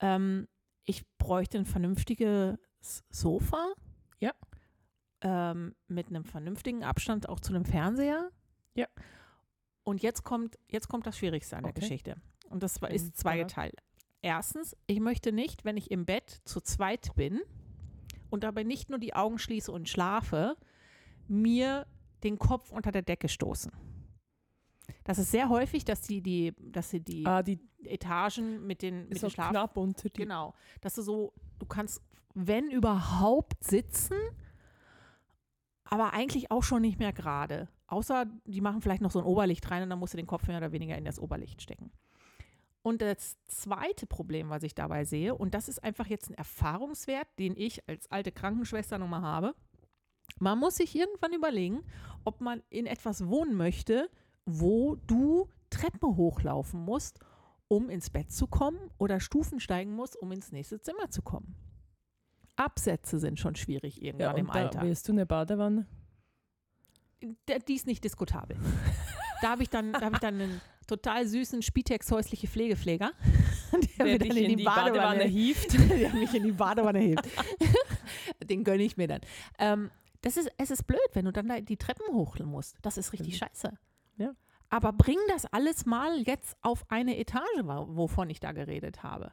[0.00, 0.46] Ähm,
[0.84, 2.58] ich bräuchte ein vernünftiges
[3.10, 3.72] Sofa.
[4.18, 4.32] Ja.
[5.22, 8.30] Ähm, mit einem vernünftigen Abstand auch zu einem Fernseher.
[8.74, 8.86] Ja.
[9.84, 11.80] Und jetzt kommt, jetzt kommt das Schwierigste an der Okay.
[11.80, 12.16] Geschichte.
[12.48, 13.82] Und das ist zweigeteilt.
[14.22, 17.40] Erstens, ich möchte nicht, wenn ich im Bett zu zweit bin
[18.30, 20.56] und dabei nicht nur die Augen schließe und schlafe,
[21.28, 21.86] mir
[22.22, 23.72] den Kopf unter der Decke stoßen.
[25.04, 29.08] Das ist sehr häufig, dass die, die, dass sie die Ah, die Etagen mit den,
[29.08, 30.22] mit den Schlaf knapp unter die.
[30.22, 30.54] Genau.
[30.80, 32.00] Dass du so, du kannst,
[32.34, 34.16] wenn überhaupt, sitzen,
[35.84, 37.68] aber eigentlich auch schon nicht mehr gerade.
[37.86, 40.46] Außer die machen vielleicht noch so ein Oberlicht rein und dann musst du den Kopf
[40.46, 41.92] mehr oder weniger in das Oberlicht stecken.
[42.82, 47.26] Und das zweite Problem, was ich dabei sehe, und das ist einfach jetzt ein Erfahrungswert,
[47.38, 49.54] den ich als alte Krankenschwester nochmal habe,
[50.38, 51.82] man muss sich irgendwann überlegen,
[52.24, 54.10] ob man in etwas wohnen möchte,
[54.44, 57.20] wo du Treppen hochlaufen musst,
[57.68, 61.56] um ins Bett zu kommen oder Stufen steigen musst, um ins nächste Zimmer zu kommen.
[62.56, 64.82] Absätze sind schon schwierig Ja, irgendwann im und da Alter.
[64.82, 65.86] willst du eine Badewanne?
[67.48, 68.56] Der- Die ist nicht diskutabel.
[69.42, 73.12] da habe ich, dann- da hab ich dann einen total süßen Spitex häusliche Pflegepfleger,
[73.98, 75.72] der, mir dann in die, Badewanne, hieft.
[75.90, 77.26] der mich in die Badewanne hebt.
[78.42, 79.20] Den gönne ich mir dann.
[79.58, 82.76] Ähm, das ist, es ist blöd, wenn du dann da die Treppen hoch musst.
[82.82, 83.46] Das ist richtig Mhm.
[83.46, 83.72] scheiße.
[84.18, 84.34] Ja.
[84.70, 89.32] Aber bring das alles mal jetzt auf eine Etage, wovon ich da geredet habe.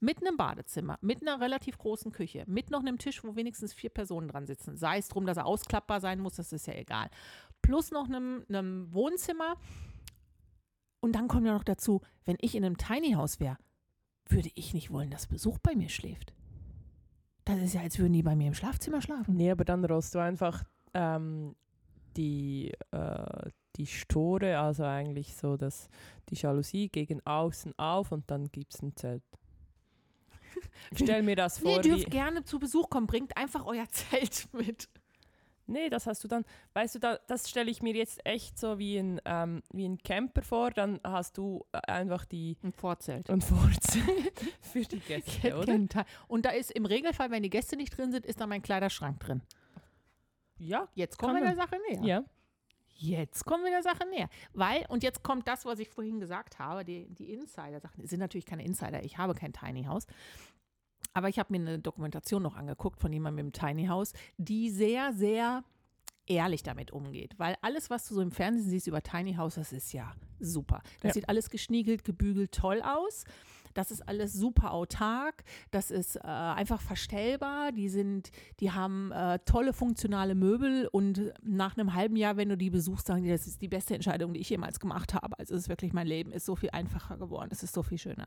[0.00, 3.90] Mit einem Badezimmer, mit einer relativ großen Küche, mit noch einem Tisch, wo wenigstens vier
[3.90, 4.76] Personen dran sitzen.
[4.76, 7.10] Sei es drum, dass er ausklappbar sein muss, das ist ja egal.
[7.60, 9.56] Plus noch einem, einem Wohnzimmer.
[11.00, 13.58] Und dann kommt ja noch dazu, wenn ich in einem Tiny House wäre,
[14.26, 16.32] würde ich nicht wollen, dass Besuch bei mir schläft.
[17.44, 19.36] Das ist ja, als würden die bei mir im Schlafzimmer schlafen.
[19.36, 21.56] Nee, aber dann rollst du einfach ähm,
[22.16, 25.88] die, äh, die Store, also eigentlich so das,
[26.28, 29.22] die Jalousie gegen außen auf und dann gibt es ein Zelt.
[30.94, 31.76] Stell mir das Nee, vor.
[31.78, 34.88] ihr wie, dürft gerne zu Besuch kommen, bringt einfach euer Zelt mit.
[35.66, 38.80] Nee, das hast du dann, weißt du, da, das stelle ich mir jetzt echt so
[38.80, 43.30] wie ein, ähm, wie ein Camper vor, dann hast du äh, einfach die Ein Vorzelt.
[43.30, 45.74] ein Vorzelt für die Gäste, oder?
[46.26, 49.20] Und da ist im Regelfall, wenn die Gäste nicht drin sind, ist da mein Kleiderschrank
[49.20, 49.42] drin.
[50.58, 51.54] Ja, Jetzt kommen wir der.
[51.56, 52.02] Sache näher.
[52.02, 52.24] ja.
[53.02, 54.28] Jetzt kommen wir der Sache näher.
[54.52, 58.06] Weil, und jetzt kommt das, was ich vorhin gesagt habe, die, die Insider-Sachen.
[58.06, 60.06] Sind natürlich keine Insider, ich habe kein Tiny House.
[61.14, 65.12] Aber ich habe mir eine Dokumentation noch angeguckt von jemandem im Tiny House, die sehr,
[65.14, 65.64] sehr
[66.26, 67.38] ehrlich damit umgeht.
[67.38, 70.82] Weil alles, was du so im Fernsehen siehst über Tiny House, das ist ja super.
[71.00, 71.14] Das Ja.
[71.14, 73.24] sieht alles geschniegelt, gebügelt, toll aus.
[73.74, 75.44] Das ist alles super autark.
[75.70, 77.72] Das ist äh, einfach verstellbar.
[77.72, 78.30] Die sind,
[78.60, 83.06] die haben äh, tolle funktionale Möbel und nach einem halben Jahr, wenn du die besuchst,
[83.06, 85.38] sagen die, das ist die beste Entscheidung, die ich jemals gemacht habe.
[85.38, 87.50] Also es ist wirklich mein Leben ist so viel einfacher geworden.
[87.52, 88.26] Es ist so viel schöner.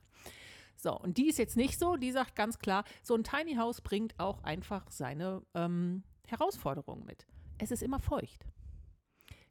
[0.75, 1.95] So, und die ist jetzt nicht so.
[1.95, 7.25] Die sagt ganz klar, so ein Tiny House bringt auch einfach seine ähm, Herausforderungen mit.
[7.57, 8.45] Es ist immer feucht.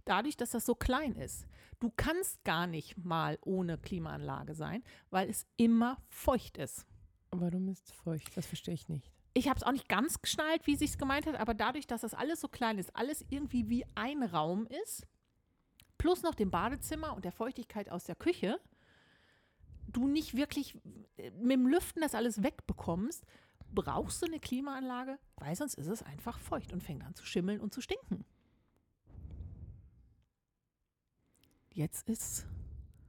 [0.05, 1.47] Dadurch, dass das so klein ist.
[1.83, 6.87] Du kannst gar nicht mal ohne Klimaanlage sein, weil es immer feucht ist.
[7.33, 8.37] Warum ist es feucht?
[8.37, 9.11] Das verstehe ich nicht.
[9.35, 12.03] Ich habe es auch nicht ganz geschnallt, wie sie es gemeint hat, aber dadurch, dass
[12.03, 15.09] das alles so klein ist, alles irgendwie wie ein Raum ist,
[15.99, 18.61] plus noch dem Badezimmer und der Feuchtigkeit aus der Küche,
[19.89, 20.79] du nicht wirklich
[21.17, 23.27] äh, mit dem Lüften das alles wegbekommst,
[23.75, 27.61] brauchst du eine Klimaanlage, weil sonst ist es einfach feucht und fängt an zu schimmeln
[27.61, 28.25] und zu stinken.
[31.75, 32.47] Jetzt ist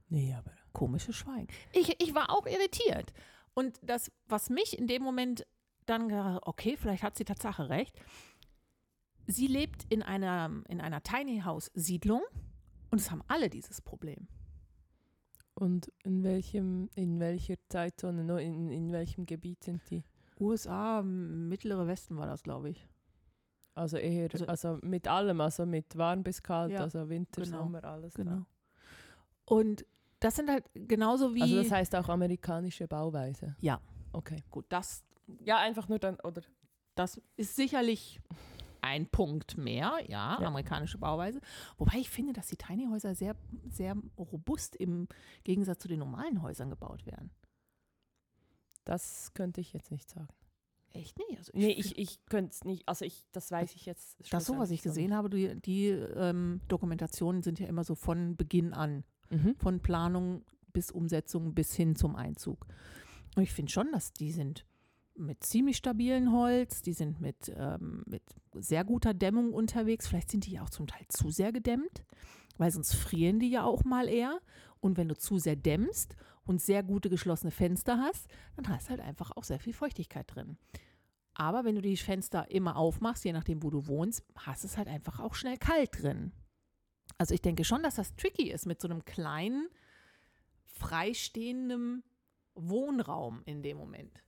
[0.08, 0.50] Nee, aber.
[0.72, 1.48] komisches Schweigen.
[1.72, 3.12] Ich, ich war auch irritiert.
[3.54, 5.46] Und das, was mich in dem Moment
[5.86, 7.94] dann gedacht, okay, vielleicht hat sie Tatsache recht.
[9.26, 12.22] Sie lebt in einer, in einer Tiny House Siedlung
[12.90, 14.28] und es haben alle dieses Problem.
[15.54, 20.02] Und in welchem, in welcher Zeitzone, no, in, in welchem Gebiet sind die?
[20.40, 22.88] USA, mittlere Westen war das, glaube ich.
[23.74, 27.58] Also eher, Also- also, mit allem, also mit warm bis kalt, Ja, also Winter, genau,
[27.64, 28.14] Sommer, alles.
[28.14, 28.30] Genau.
[28.32, 28.46] dran.
[29.46, 29.84] Und
[30.20, 31.42] das sind halt genauso wie.
[31.42, 33.56] Also das heißt auch amerikanische Bauweise.
[33.60, 33.80] Ja.
[34.12, 34.42] Okay.
[34.50, 35.02] gut, das,
[35.44, 36.42] Ja, einfach nur dann, oder?
[36.94, 38.20] das ist sicherlich
[38.80, 40.46] ein Punkt mehr, ja, Ja.
[40.46, 41.40] amerikanische Bauweise.
[41.78, 43.34] Wobei ich finde, dass die Tiny Häuser sehr,
[43.70, 45.08] sehr robust im
[45.42, 47.30] Gegensatz zu den normalen Häusern gebaut werden.
[48.84, 50.28] Das könnte ich jetzt nicht sagen.
[50.92, 51.38] Echt nicht?
[51.38, 54.16] Also Nee, find- ich, ich könnte es nicht, also ich, das weiß ich jetzt.
[54.30, 58.36] das so, was ich gesehen habe, die, die ähm, Dokumentationen sind ja immer so von
[58.36, 59.02] Beginn an.
[59.30, 59.54] Mhm.
[59.56, 62.66] von Planung bis Umsetzung bis hin zum Einzug.
[63.36, 64.64] Und ich finde schon, dass die sind
[65.16, 68.22] mit ziemlich stabilen Holz, die sind mit, ähm, mit
[68.54, 70.08] sehr guter Dämmung unterwegs.
[70.08, 72.04] Vielleicht sind die ja auch zum Teil zu sehr gedämmt,
[72.58, 74.40] weil sonst frieren die ja auch mal eher.
[74.80, 78.90] Und wenn du zu sehr dämmst und sehr gute geschlossene Fenster hast, dann hast du
[78.90, 80.58] halt einfach auch sehr viel Feuchtigkeit drin.
[81.34, 84.88] Aber wenn du die Fenster immer aufmachst, je nachdem, wo du wohnst, hast es halt
[84.88, 86.32] einfach auch schnell kalt drin.
[87.18, 89.68] Also ich denke schon, dass das tricky ist mit so einem kleinen,
[90.64, 92.02] freistehenden
[92.54, 94.24] Wohnraum in dem Moment.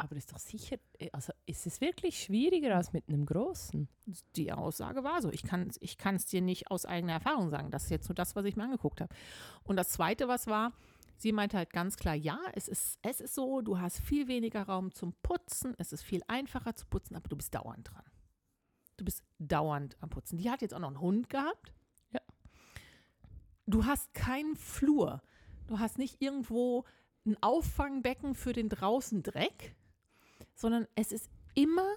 [0.00, 3.86] Aber ist doch sicher, äh, also ist es wirklich schwieriger als mit einem großen?
[4.34, 5.30] Die Aussage war so.
[5.30, 7.70] Ich kann es ich kann's dir nicht aus eigener Erfahrung sagen.
[7.70, 9.14] Das ist jetzt nur das, was ich mir angeguckt habe.
[9.62, 10.72] Und das Zweite, was war,
[11.18, 14.62] sie meinte halt ganz klar, ja, es ist, es ist so, du hast viel weniger
[14.62, 18.09] Raum zum Putzen, es ist viel einfacher zu putzen, aber du bist dauernd dran.
[19.00, 20.36] Du bist dauernd am Putzen.
[20.36, 21.72] Die hat jetzt auch noch einen Hund gehabt.
[22.12, 22.20] Ja.
[23.64, 25.22] Du hast keinen Flur.
[25.68, 26.84] Du hast nicht irgendwo
[27.24, 29.74] ein Auffangbecken für den draußen Dreck,
[30.54, 31.88] sondern es ist immer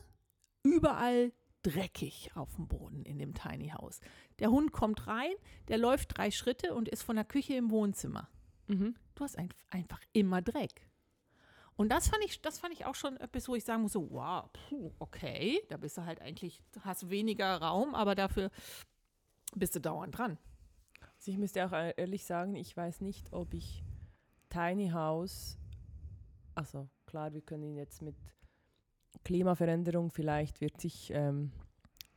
[0.63, 3.99] überall dreckig auf dem Boden in dem Tiny House.
[4.39, 5.33] Der Hund kommt rein,
[5.67, 8.29] der läuft drei Schritte und ist von der Küche im Wohnzimmer.
[8.67, 8.95] Mhm.
[9.15, 10.87] Du hast ein, einfach immer Dreck.
[11.75, 14.09] Und das fand ich, das fand ich auch schon etwas, wo ich sagen muss, so,
[14.11, 18.51] wow, puh, okay, da bist du halt eigentlich, hast weniger Raum, aber dafür
[19.55, 20.37] bist du dauernd dran.
[21.17, 23.83] Also ich müsste auch e- ehrlich sagen, ich weiß nicht, ob ich
[24.49, 25.57] Tiny House,
[26.53, 28.15] also klar, wir können ihn jetzt mit
[29.23, 31.51] Klimaveränderung, vielleicht wird sich, ähm,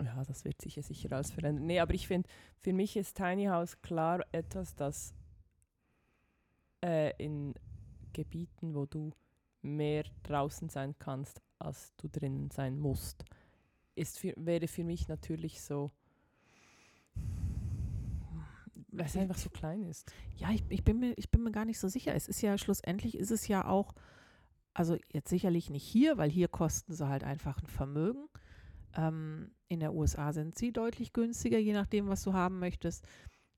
[0.03, 1.67] ja, das wird sich ja sicher alles verändern.
[1.67, 2.29] Nee, aber ich finde,
[2.61, 5.15] für mich ist Tiny House klar etwas, das
[6.85, 7.55] äh, in
[8.13, 9.13] Gebieten, wo du
[9.67, 13.25] mehr draußen sein kannst, als du drinnen sein musst,
[13.95, 15.91] ist für, wäre für mich natürlich so,
[18.93, 20.13] weil es einfach so klein ist.
[20.37, 22.15] Ja, ich, ich, bin mir, ich bin mir gar nicht so sicher.
[22.15, 23.95] Es ist ja schlussendlich, ist es ja auch,
[24.75, 28.29] also jetzt sicherlich nicht hier, weil hier kosten sie halt einfach ein Vermögen.
[28.95, 33.05] Ähm, in der USA sind sie deutlich günstiger, je nachdem, was du haben möchtest.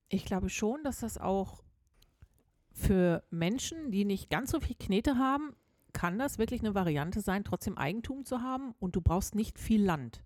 [0.09, 1.62] Ich glaube schon, dass das auch
[2.73, 5.55] für Menschen, die nicht ganz so viel Knete haben,
[5.98, 9.84] kann das wirklich eine Variante sein, trotzdem Eigentum zu haben und du brauchst nicht viel
[9.84, 10.22] Land.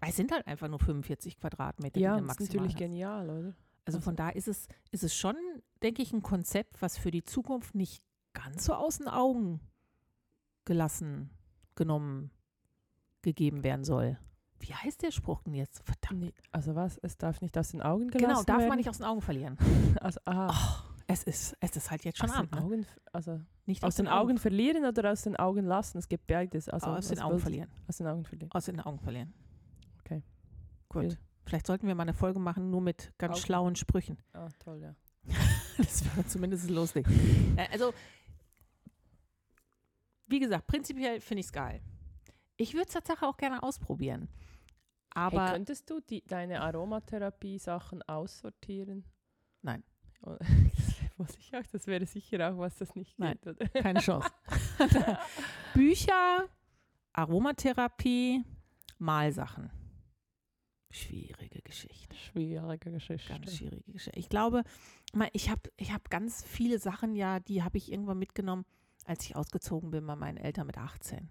[0.00, 2.78] Weil es sind halt einfach nur 45 Quadratmeter, Ja, das ist natürlich hast.
[2.78, 3.54] genial, oder?
[3.84, 5.36] Also von da ist es, ist es schon,
[5.84, 9.60] denke ich, ein Konzept, was für die Zukunft nicht ganz so aus den Augen
[10.64, 11.30] gelassen,
[11.76, 12.32] genommen,
[13.22, 14.18] gegeben werden soll.
[14.58, 15.82] Wie heißt der Spruch denn jetzt?
[15.84, 16.20] Verdammt.
[16.22, 16.98] Nee, also was?
[16.98, 18.68] Es darf nicht aus den Augen gelassen Genau, darf werden?
[18.68, 19.58] man nicht aus den Augen verlieren.
[20.00, 20.82] Also, aha.
[21.06, 22.52] Es ist, es ist halt jetzt schon aus Abend.
[22.54, 22.64] den Ne?
[22.64, 25.98] Augen, also Nicht aus den Augen verlieren oder aus den Augen lassen?
[25.98, 26.68] Es gibt beides.
[26.68, 27.68] Also aus den was Augen verlieren.
[27.86, 28.50] Aus den Augen verlieren.
[28.52, 29.34] Aus den Augen verlieren.
[30.00, 30.22] Okay.
[30.88, 31.04] Gut.
[31.04, 31.16] Okay.
[31.46, 33.42] Vielleicht sollten wir mal eine Folge machen, nur mit ganz Augen.
[33.44, 34.16] schlauen Sprüchen.
[34.32, 34.94] Ah, toll, ja.
[35.76, 37.06] Das wäre zumindest lustig.
[37.56, 37.92] Äh, Also,
[40.26, 41.80] wie gesagt, prinzipiell finde ich es geil.
[42.56, 44.28] Ich würde es tatsächlich auch gerne ausprobieren.
[45.10, 49.04] Aber hey, könntest du die, deine Aromatherapie-Sachen aussortieren?
[49.62, 49.84] Nein.
[51.16, 53.38] Muss ich auch, das wäre sicher auch was, das nicht Nein.
[53.42, 53.60] geht.
[53.60, 53.68] Oder?
[53.82, 54.30] keine Chance.
[55.74, 56.48] Bücher,
[57.12, 58.42] Aromatherapie,
[58.98, 59.70] Malsachen.
[60.90, 62.14] Schwierige Geschichte.
[62.14, 63.32] Schwierige Geschichte.
[63.32, 64.18] Ganz schwierige Geschichte.
[64.18, 64.62] Ich glaube,
[65.32, 68.64] ich habe ich hab ganz viele Sachen ja, die habe ich irgendwann mitgenommen,
[69.04, 71.28] als ich ausgezogen bin bei meinen Eltern mit 18.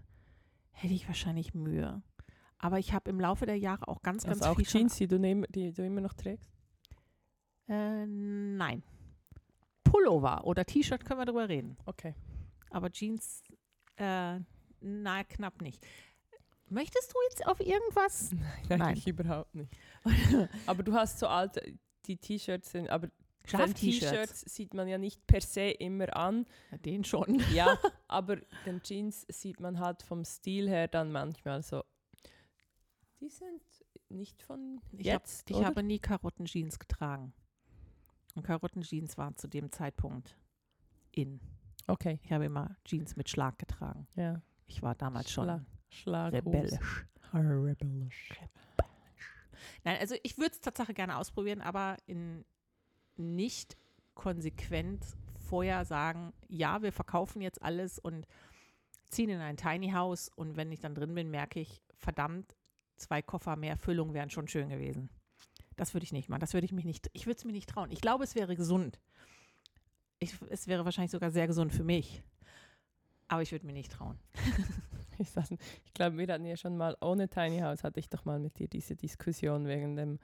[0.71, 2.01] Hätte ich wahrscheinlich Mühe.
[2.57, 5.07] Aber ich habe im Laufe der Jahre auch ganz, ganz Also auch viel Jeans, die
[5.07, 6.49] du, nehm, die du immer noch trägst?
[7.67, 8.83] Äh, nein.
[9.93, 11.77] Pullover oder T-Shirt können wir drüber reden.
[11.85, 12.15] Okay.
[12.71, 13.43] Aber Jeans,
[13.97, 14.39] äh,
[14.81, 15.85] na, knapp nicht.
[16.67, 18.31] Möchtest du jetzt auf irgendwas?
[18.31, 18.81] Nein, Nein.
[18.81, 19.71] eigentlich überhaupt nicht.
[20.65, 21.77] Aber du hast so alte,
[22.07, 23.09] die T-Shirts sind, aber.
[23.45, 26.45] T-Shirts sieht man ja nicht per se immer an.
[26.71, 27.43] Ja, den schon.
[27.53, 27.77] Ja,
[28.07, 31.83] aber den Jeans sieht man halt vom Stil her dann manchmal so.
[33.19, 33.61] Die sind
[34.07, 37.33] nicht von Ich, hab, ich habe nie Karottenjeans getragen.
[38.35, 40.35] Und Karottenjeans waren zu dem Zeitpunkt
[41.11, 41.39] in.
[41.87, 44.07] Okay, Ich habe immer Jeans mit Schlag getragen.
[44.15, 44.41] ja.
[44.65, 46.37] Ich war damals schon Schlag- Schlaghose.
[46.37, 47.05] rebellisch.
[47.33, 48.33] Rebellisch.
[49.83, 52.43] Nein, also ich würde es tatsächlich gerne ausprobieren, aber in
[53.17, 53.77] nicht
[54.15, 55.05] konsequent
[55.47, 58.25] vorher sagen, ja, wir verkaufen jetzt alles und
[59.09, 62.55] ziehen in ein Tiny House und wenn ich dann drin bin, merke ich, verdammt,
[62.95, 65.09] zwei Koffer mehr Füllung wären schon schön gewesen.
[65.75, 66.39] Das würde ich nicht machen.
[66.41, 67.91] Das würde ich mich nicht, ich würde es mir nicht trauen.
[67.91, 68.99] Ich glaube, es wäre gesund.
[70.19, 72.23] Ich, es wäre wahrscheinlich sogar sehr gesund für mich.
[73.27, 74.19] Aber ich würde mir nicht trauen.
[75.19, 75.29] Ich,
[75.85, 78.57] ich glaube, wir hatten ja schon mal, ohne Tiny House hatte ich doch mal mit
[78.57, 80.19] dir diese Diskussion wegen dem,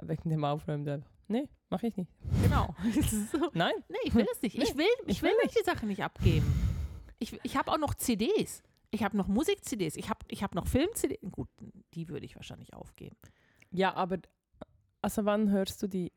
[0.00, 0.84] wegen dem Aufräumen.
[0.84, 2.12] Der, nee, mache ich nicht.
[2.44, 2.74] Genau.
[3.32, 3.50] so.
[3.52, 4.56] Nein, Nee, ich will es nicht.
[4.56, 6.46] Ich will, ich ich will will die Sache nicht abgeben.
[7.18, 8.62] Ich, ich habe auch noch CDs.
[8.90, 9.96] Ich habe noch Musik-CDs.
[9.96, 11.18] Ich habe ich hab noch Film-CDs.
[11.30, 11.48] Gut,
[11.94, 13.16] die würde ich wahrscheinlich aufgeben.
[13.70, 14.18] ja, aber
[15.02, 16.12] also wann hörst du die?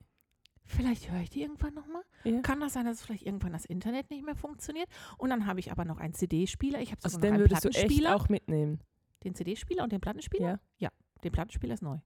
[0.65, 2.03] Vielleicht höre ich die irgendwann nochmal.
[2.23, 2.39] Ja.
[2.41, 4.87] Kann das sein, dass vielleicht irgendwann das Internet nicht mehr funktioniert?
[5.17, 6.79] Und dann habe ich aber noch einen CD-Spieler.
[6.81, 8.15] Ich habe Also sogar noch den einen würdest du echt Plattenspieler.
[8.15, 8.79] auch mitnehmen.
[9.23, 10.59] Den CD-Spieler und den Plattenspieler?
[10.77, 10.89] Ja,
[11.23, 11.99] Den Plattenspieler ist neu.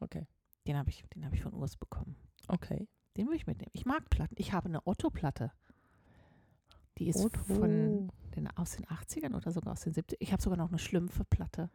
[0.00, 0.26] okay.
[0.66, 2.14] Den habe ich, den hab ich von Urs bekommen.
[2.48, 2.86] Okay.
[3.16, 3.70] Den würde ich mitnehmen.
[3.72, 4.34] Ich mag Platten.
[4.38, 5.50] Ich habe eine Otto-Platte.
[6.98, 7.40] Die ist Otto.
[7.42, 10.16] von den, aus den 80ern oder sogar aus den 70ern.
[10.18, 11.70] Ich habe sogar noch eine Schlümpfe-Platte.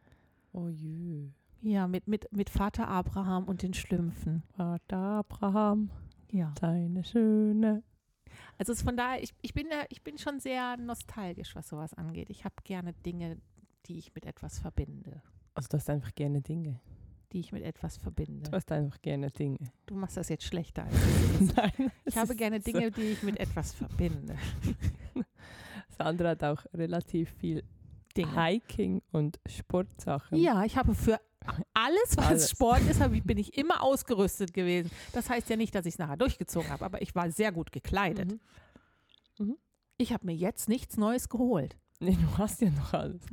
[0.52, 1.30] Oh jö.
[1.64, 4.42] Ja, mit, mit, mit Vater Abraham und den Schlümpfen.
[4.54, 5.90] Vater Abraham,
[6.30, 6.52] Ja.
[6.60, 7.82] deine Schöne.
[8.58, 11.94] Also es von daher, ich, ich, bin da, ich bin schon sehr nostalgisch, was sowas
[11.94, 12.28] angeht.
[12.28, 13.38] Ich habe gerne Dinge,
[13.86, 15.22] die ich mit etwas verbinde.
[15.54, 16.80] Also du hast einfach gerne Dinge.
[17.32, 18.50] Die ich mit etwas verbinde.
[18.50, 19.58] Du hast einfach gerne Dinge.
[19.86, 20.94] Du machst das jetzt schlechter als
[21.40, 21.56] ist.
[21.56, 21.90] Nein.
[22.04, 22.70] Ich habe gerne so.
[22.70, 24.36] Dinge, die ich mit etwas verbinde.
[25.96, 27.64] Sandra hat auch relativ viel
[28.16, 28.44] Dinge.
[28.44, 30.38] Hiking und Sportsachen.
[30.38, 31.18] Ja, ich habe für
[31.74, 32.50] alles, was Alles.
[32.50, 34.90] Sport ist, ich, bin ich immer ausgerüstet gewesen.
[35.12, 37.72] Das heißt ja nicht, dass ich es nachher durchgezogen habe, aber ich war sehr gut
[37.72, 38.38] gekleidet.
[39.38, 39.56] Mhm.
[39.96, 41.76] Ich habe mir jetzt nichts Neues geholt.
[42.00, 43.22] Nee, du hast ja noch alles.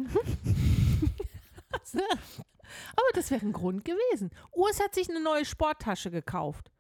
[1.94, 4.30] Aber das wäre ein Grund gewesen.
[4.52, 6.72] Urs hat sich eine neue Sporttasche gekauft.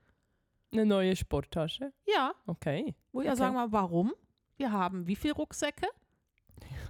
[0.72, 1.92] Eine neue Sporttasche.
[2.06, 2.96] Ja, Okay.
[3.12, 3.40] wo ich ja Okay.
[3.40, 4.14] sagen mal, warum?
[4.58, 5.88] Wir haben wie viele Rucksäcke?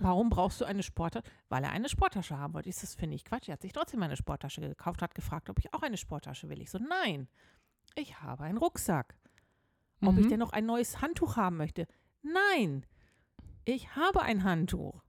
[0.03, 1.23] Warum brauchst du eine Sporttasche?
[1.49, 2.69] Weil er eine Sporttasche haben wollte.
[2.69, 3.47] Ich das finde ich Quatsch.
[3.49, 6.61] Er hat sich trotzdem eine Sporttasche gekauft, hat gefragt, ob ich auch eine Sporttasche will.
[6.61, 7.27] Ich so, nein,
[7.95, 9.15] ich habe einen Rucksack.
[10.03, 10.29] Ob ich Mhm.
[10.29, 11.87] denn noch ein neues Handtuch haben möchte?
[12.23, 12.85] Nein,
[13.65, 15.03] ich habe ein Handtuch.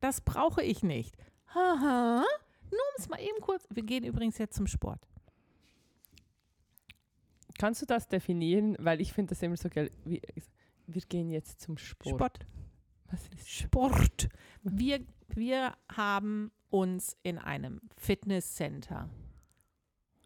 [0.00, 1.16] Das brauche ich nicht.
[1.54, 2.24] Haha,
[2.70, 3.66] nur um es mal eben kurz.
[3.70, 5.06] Wir gehen übrigens jetzt zum Sport.
[7.58, 8.76] Kannst du das definieren?
[8.80, 9.90] Weil ich finde das immer so geil.
[10.04, 10.20] Wir,
[10.86, 12.14] wir gehen jetzt zum Sport.
[12.16, 12.38] Sport.
[13.44, 14.28] Sport.
[14.62, 19.08] Wir, wir haben uns in einem Fitnesscenter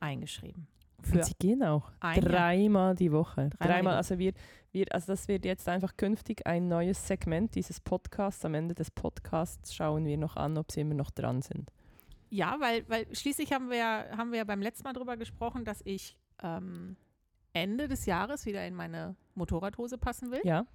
[0.01, 0.67] eingeschrieben.
[1.03, 3.51] Für Und sie gehen auch dreimal die Woche.
[3.51, 4.33] Dreimal Dreimal, also wir,
[4.73, 8.45] wir, also das wird jetzt einfach künftig ein neues Segment dieses Podcasts.
[8.45, 11.71] Am Ende des Podcasts schauen wir noch an, ob sie immer noch dran sind.
[12.31, 15.81] Ja, weil, weil schließlich haben wir, ja- haben wir beim letzten Mal darüber gesprochen, dass
[15.85, 16.97] ich ähm,
[17.53, 20.41] Ende des Jahres wieder in meine Motorradhose passen will.
[20.45, 20.67] Ja.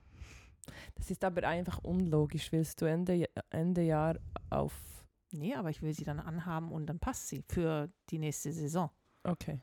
[0.95, 2.51] Das ist aber einfach unlogisch.
[2.51, 4.17] Willst du Ende, Ende Jahr
[4.49, 4.73] auf.
[5.31, 8.89] Nee, aber ich will sie dann anhaben und dann passt sie für die nächste Saison.
[9.23, 9.59] Okay.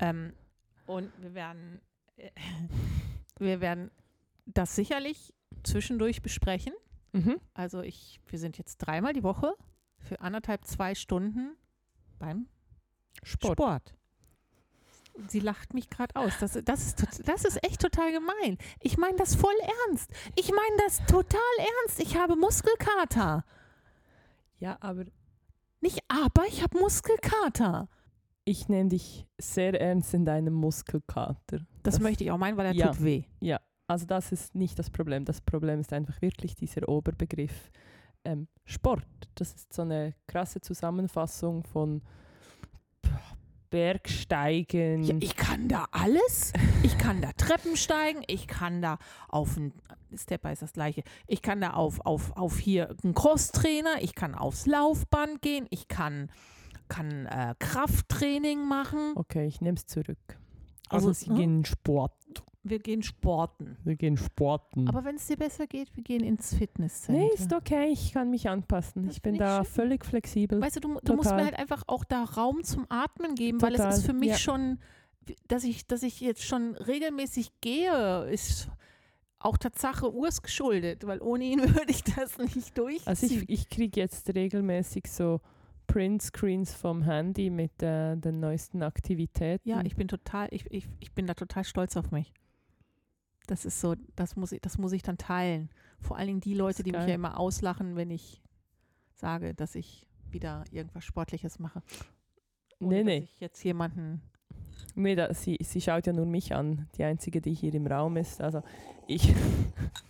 [0.00, 0.32] Ähm,
[0.86, 1.80] und wir werden,
[2.16, 2.30] äh,
[3.38, 3.90] wir werden
[4.46, 6.72] das sicherlich zwischendurch besprechen.
[7.12, 7.38] Mhm.
[7.54, 9.54] Also ich, wir sind jetzt dreimal die Woche
[9.98, 11.56] für anderthalb, zwei Stunden
[12.18, 12.48] beim
[13.22, 13.58] Sport.
[13.58, 13.94] Sport.
[15.28, 16.32] Sie lacht mich gerade aus.
[16.40, 18.56] Das, das, ist, das ist echt total gemein.
[18.80, 19.54] Ich meine das voll
[19.88, 20.10] ernst.
[20.36, 22.00] Ich meine das total ernst.
[22.00, 23.44] Ich habe Muskelkater.
[24.58, 25.04] Ja, aber
[25.80, 27.88] Nicht aber, ich habe Muskelkater.
[28.44, 31.58] ich nehme dich sehr ernst in deinem Muskelkater.
[31.82, 32.88] Das, Das- möchte ich auch meinen, weil er Ja.
[32.88, 33.24] tut weh.
[33.88, 35.24] Also das ist nicht das Problem.
[35.26, 37.70] Das Problem ist einfach wirklich dieser Oberbegriff
[38.24, 39.04] ähm, Sport.
[39.34, 42.00] Das ist so eine krasse Zusammenfassung von
[43.72, 45.02] Bergsteigen.
[45.02, 46.52] Ja, ich kann da alles.
[46.82, 48.22] Ich kann da Treppen steigen.
[48.26, 48.98] Ich kann da
[49.28, 49.72] auf ein
[50.14, 51.02] Stepper ist das gleiche.
[51.26, 54.02] Ich kann da auf, auf, auf hier einen Crosstrainer.
[54.02, 55.66] Ich kann aufs Laufband gehen.
[55.70, 56.30] Ich kann,
[56.88, 59.12] kann äh, Krafttraining machen.
[59.14, 60.18] okay, ich nehme es zurück.
[60.90, 61.36] Also, Also, sie hm?
[61.36, 62.12] gehen Sport.
[62.64, 63.76] Wir gehen sporten.
[63.84, 64.88] Wir gehen sporten.
[64.88, 67.20] Aber wenn es dir besser geht, wir gehen ins Fitnesscenter.
[67.20, 69.06] nee, ist okay, ich kann mich anpassen.
[69.06, 69.72] Das ich bin da schön.
[69.72, 70.60] völlig flexibel.
[70.60, 71.44] Weißt du, du, du musst mir Total.
[71.44, 74.38] halt einfach auch da Raum zum Atmen geben, weil es Total, ist für mich ja.
[74.38, 74.78] schon
[75.48, 78.68] dass ich, dass ich jetzt schon regelmäßig gehe, ist
[79.38, 83.06] auch Tatsache Urs geschuldet, weil ohne ihn würde ich das nicht durchziehen.
[83.06, 85.40] Also ich, ich kriege jetzt regelmäßig so
[85.88, 89.68] Print-Screens vom Handy mit äh, den neuesten Aktivitäten.
[89.68, 92.32] ja, ich bin total, ich, ich, ich bin da total stolz auf mich.
[93.46, 95.70] Das ist so, das muss ich, das muss ich dann teilen.
[96.00, 97.08] Vor allen Dingen die Leute, die mich geil.
[97.10, 98.42] ja immer auslachen, wenn ich
[99.14, 101.82] sage, dass ich wieder irgendwas Sportliches mache.
[102.80, 103.20] Ohne, nee, nee.
[103.20, 104.22] Dass ich jetzt jemanden
[104.94, 108.16] nee da, sie, sie schaut ja nur mich an, die einzige, die hier im Raum
[108.16, 108.40] ist.
[108.40, 108.62] Also
[109.06, 109.34] ich,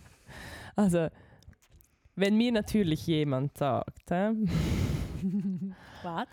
[0.75, 1.07] also
[2.15, 4.31] wenn mir natürlich jemand sagt, hä,
[6.03, 6.27] Was?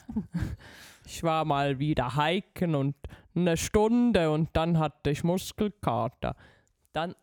[1.07, 2.96] ich war mal wieder hiken und
[3.34, 6.34] eine Stunde und dann hatte ich Muskelkater,
[6.93, 7.14] dann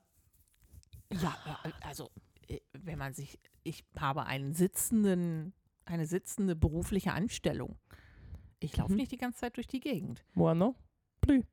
[1.11, 2.09] Ja, äh, also
[2.47, 5.53] äh, wenn man sich, ich habe einen sitzenden,
[5.85, 7.77] eine sitzende berufliche Anstellung.
[8.59, 8.97] Ich laufe Mhm.
[8.97, 10.23] nicht die ganze Zeit durch die Gegend.
[10.33, 10.75] bueno,
[11.21, 11.43] plü.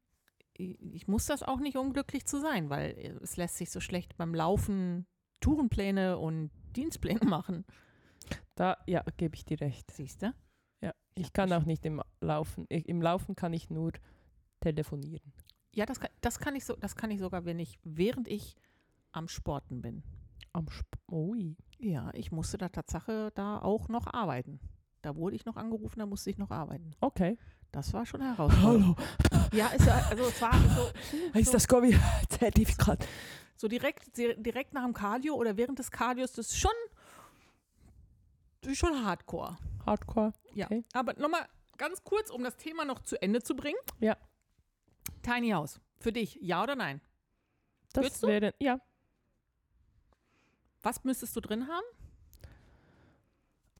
[0.56, 3.80] Ich, muss das auch nicht, um glücklich zu sein, weil äh, es lässt sich so
[3.80, 5.06] schlecht beim Laufen
[5.40, 7.64] Tourenpläne und Dienstpläne machen.
[8.54, 9.90] Da, ja, gebe ich dir recht.
[9.90, 10.32] Siehst du?
[10.80, 12.66] Ja, Ich ich kann auch nicht im Laufen.
[12.68, 13.92] Ich, Im Laufen kann ich nur
[14.60, 15.32] telefonieren.
[15.74, 18.56] Ja, das kann, das kann ich so, das kann ich sogar, wenn ich, während ich
[19.12, 20.02] am Sporten bin.
[20.52, 21.56] Am Sp Ui.
[21.78, 24.60] Ja, ich musste da Tatsache da auch noch arbeiten.
[25.02, 26.92] Da wurde ich noch angerufen, da musste ich noch arbeiten.
[27.00, 27.36] Okay.
[27.72, 28.96] Das war schon herausfordernd.
[29.52, 30.90] Ja, es, war- also es war so,
[31.38, 33.06] Ist so, das Covid-Zertifikat?
[33.56, 36.70] so direkt, di- direkt nach dem Cardio oder während des Cardios, das ist schon,
[38.60, 39.58] das ist schon hardcore.
[39.84, 40.32] Hardcore.
[40.54, 40.66] Ja.
[40.66, 40.84] Okay.
[40.92, 41.46] Aber nochmal
[41.76, 43.78] ganz kurz, um das Thema noch zu Ende zu bringen.
[44.00, 44.16] Ja.
[45.24, 45.80] Tiny House.
[45.98, 47.00] Für dich, ja oder nein?
[47.92, 48.78] Das wäre, ja.
[50.82, 51.84] Was müsstest du drin haben?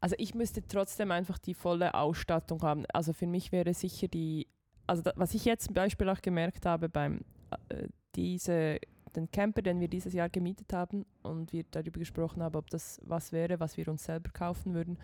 [0.01, 2.84] Also ich müsste trotzdem einfach die volle Ausstattung haben.
[2.92, 4.47] Also für mich wäre sicher die,
[4.86, 7.20] also da, was ich jetzt zum Beispiel auch gemerkt habe beim
[7.68, 8.78] äh, diese,
[9.16, 13.01] den Camper, den wir dieses Jahr gemietet haben und wir darüber gesprochen haben, ob das
[13.03, 14.99] was wäre, was wir uns selber kaufen würden,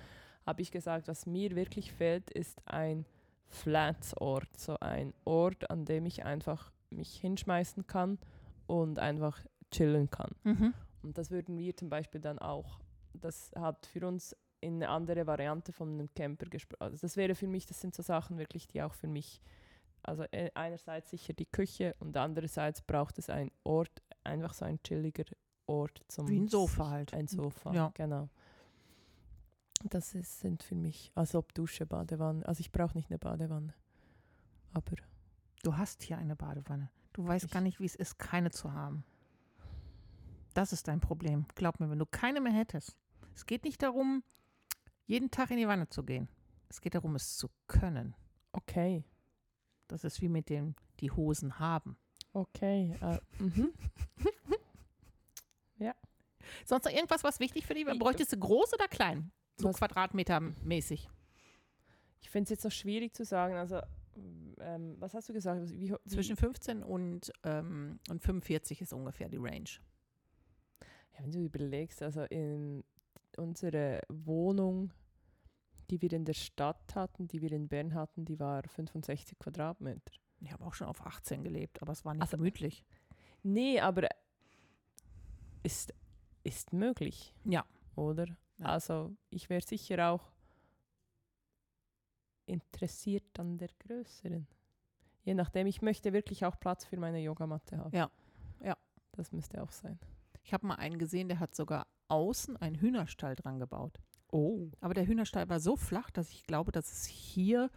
[0.46, 3.04] habe ich gesagt, was mir wirklich fehlt, ist ein
[3.50, 8.18] Flats-Ort, so ein Ort, an dem ich einfach mich hinschmeißen kann
[8.66, 9.38] und einfach
[9.70, 10.34] chillen kann.
[11.02, 12.80] Und das würden wir zum Beispiel dann auch,
[13.12, 16.82] das hat für uns in eine andere Variante von einem Camper gesprochen.
[16.82, 19.40] Also das wäre für mich, das sind so Sachen wirklich, die auch für mich,
[20.02, 24.82] also äh, einerseits sicher die Küche und andererseits braucht es einen Ort, einfach so ein
[24.82, 25.24] chilliger
[25.66, 27.14] Ort zum Wie ein Sofa halt.
[27.14, 27.90] Ein Sofa, Ja.
[27.94, 28.28] genau.
[29.84, 33.74] Das ist, sind für mich, als ob Dusche, Badewanne, also ich brauche nicht eine Badewanne,
[34.72, 34.92] aber
[35.62, 36.90] Du hast hier eine Badewanne.
[37.12, 39.04] Du weißt Ich- gar nicht, wie es ist, keine zu haben.
[40.54, 41.44] Das ist dein Problem.
[41.54, 42.96] Glaub mir, wenn du keine mehr hättest.
[43.34, 44.22] Es geht nicht darum,
[45.06, 46.28] jeden Tag in die Wanne zu gehen.
[46.70, 48.14] Es geht darum, es zu können.
[48.52, 49.04] okay,
[49.88, 51.96] Das ist wie mit dem, die Hosen haben.
[52.32, 53.72] okay, äh, mhm.
[56.64, 57.86] Sonst noch irgendwas, was wichtig für dich?
[57.86, 59.30] Ich- Bräuchtest du groß oder klein?
[59.60, 61.08] So Was- Quadratmeter mäßig.
[62.22, 63.54] Ich finde es jetzt noch schwierig zu sagen.
[63.54, 63.80] Also,
[64.60, 65.70] ähm, was hast du gesagt?
[65.70, 69.68] Wie, wie, Zwischen 15 und, ähm, und 45 ist ungefähr die Range.
[71.14, 72.84] ja, wenn du überlegst, also in
[73.36, 74.92] unsere Wohnung,
[75.90, 80.00] die wir in der Stadt hatten, die wir in Bern hatten, die war 65 Quadratmeter.
[80.40, 82.84] Ich habe auch schon auf 18 gelebt, aber es war nicht Also- gemütlich.
[83.42, 84.08] Nee, aber
[85.62, 85.92] ist,
[86.42, 87.34] ist möglich.
[87.44, 87.64] Ja.
[87.96, 88.26] Oder?
[88.60, 88.66] Ja.
[88.66, 90.30] Also, ich wäre sicher auch
[92.46, 94.46] interessiert an der größeren.
[95.22, 97.94] Je nachdem, ich möchte wirklich auch Platz für meine Yogamatte haben.
[97.94, 98.10] Ja.
[98.62, 98.76] Ja.
[99.12, 99.98] Das müsste auch sein.
[100.42, 104.00] Ich habe mal einen gesehen, der hat sogar außen einen Hühnerstall dran gebaut.
[104.32, 104.70] Oh.
[104.80, 107.70] Aber der Hühnerstall war so flach, dass ich glaube, dass es hier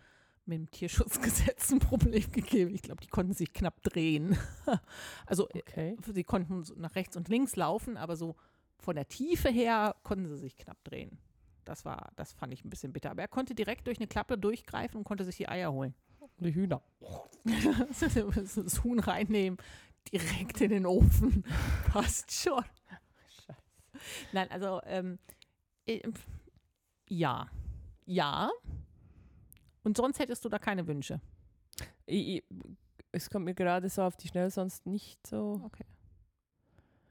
[0.45, 2.73] mit dem Tierschutzgesetz ein Problem gegeben.
[2.73, 4.37] Ich glaube, die konnten sich knapp drehen.
[5.25, 5.97] also Okay.
[6.13, 8.35] sie konnten nach rechts und links laufen, aber so
[8.79, 11.17] von der Tiefe her konnten sie sich knapp drehen.
[11.65, 13.11] Das war, das fand ich ein bisschen bitter.
[13.11, 15.93] Aber er konnte direkt durch eine Klappe durchgreifen und konnte sich die Eier holen.
[16.39, 16.81] Die Hühner.
[17.45, 19.57] das Huhn reinnehmen,
[20.11, 21.45] direkt in den Ofen.
[21.91, 22.63] Passt schon.
[23.45, 23.59] Scheiße.
[24.33, 25.19] Nein, also ähm,
[25.85, 26.01] äh,
[27.09, 27.49] ja.
[28.05, 28.51] Ja.
[29.83, 31.21] Und sonst hättest du da keine Wünsche.
[32.05, 32.43] Ich, ich,
[33.11, 35.69] es kommt mir gerade so auf die Schnelle sonst nicht so.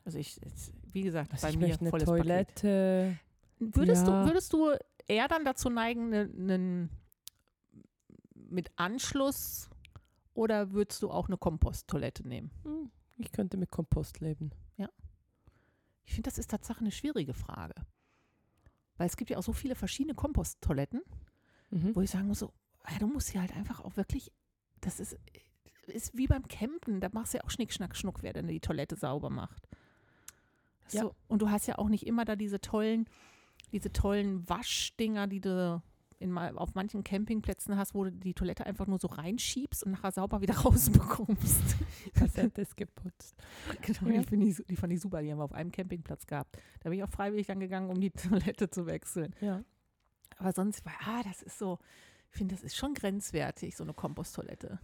[0.04, 2.22] Also ich, jetzt, wie gesagt, Also bei ich mir möchte eine volles Paket.
[2.24, 3.18] Toilette.
[3.58, 4.22] Würdest, Ja.
[4.24, 4.72] du, würdest du
[5.06, 6.90] eher dann dazu neigen, ne, nen-
[8.34, 9.70] mit Anschluss
[10.34, 12.50] oder würdest du auch eine Komposttoilette nehmen?
[12.64, 14.50] Hm, Ich könnte mit Kompost leben.
[16.04, 17.74] Ich finde, das ist tatsächlich eine schwierige Frage.
[18.98, 21.00] Weil es gibt ja auch so viele verschiedene Komposttoiletten,
[21.70, 21.94] Mhm.
[21.94, 22.52] wo ich sagen muss, so,
[22.90, 24.32] ja, du musst hier halt einfach auch wirklich,
[24.80, 25.16] das ist,
[25.86, 27.00] ist wie beim Campen.
[27.00, 29.68] Da machst du ja auch Schnick, Schnack, Schnuck, wer denn die Toilette sauber macht.
[30.84, 31.02] Das Ja.
[31.02, 33.06] So, und du hast ja auch nicht immer da diese tollen,
[33.72, 35.82] diese tollen Waschdinger, die du
[36.18, 40.12] in, auf manchen Campingplätzen hast, wo du die Toilette einfach nur so reinschiebst und nachher
[40.12, 41.76] sauber wieder rausbekommst.
[42.14, 43.34] Kassette ist geputzt.
[43.80, 44.22] genau, Ja.
[44.22, 45.20] die, ich, die fand ich super.
[45.20, 46.56] Die haben wir auf einem Campingplatz gehabt.
[46.80, 49.34] Da bin ich auch freiwillig dann gegangen, um die Toilette zu wechseln.
[49.40, 49.64] Ja.
[50.38, 51.78] Aber sonst, war- ah, das ist so,
[52.30, 54.78] ich finde, das ist schon grenzwertig, so eine Komposttoilette.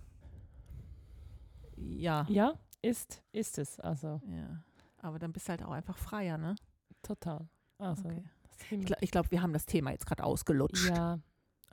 [1.76, 2.26] Ja.
[2.28, 3.78] Ja, ist, ist es.
[3.80, 4.62] Also Ja.
[5.01, 6.55] Aber dann bist du halt auch einfach freier, ne?
[7.03, 7.49] total.
[7.78, 8.22] Also Okay.
[8.70, 10.88] Ich glaube, ich glaub, wir haben das Thema jetzt gerade ausgelutscht.
[10.90, 11.20] ja.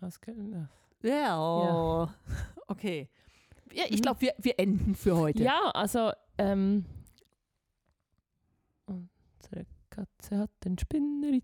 [0.01, 0.35] Ausge
[1.01, 1.39] Ja.
[1.39, 2.07] oh.
[2.67, 3.09] Okay.
[3.73, 4.01] Ja, ich Mhm.
[4.03, 5.41] glaube, wir, wir enden für heute.
[5.43, 6.85] Ja, also ähm,
[8.85, 11.41] unsere Katze hat den Spinneritus.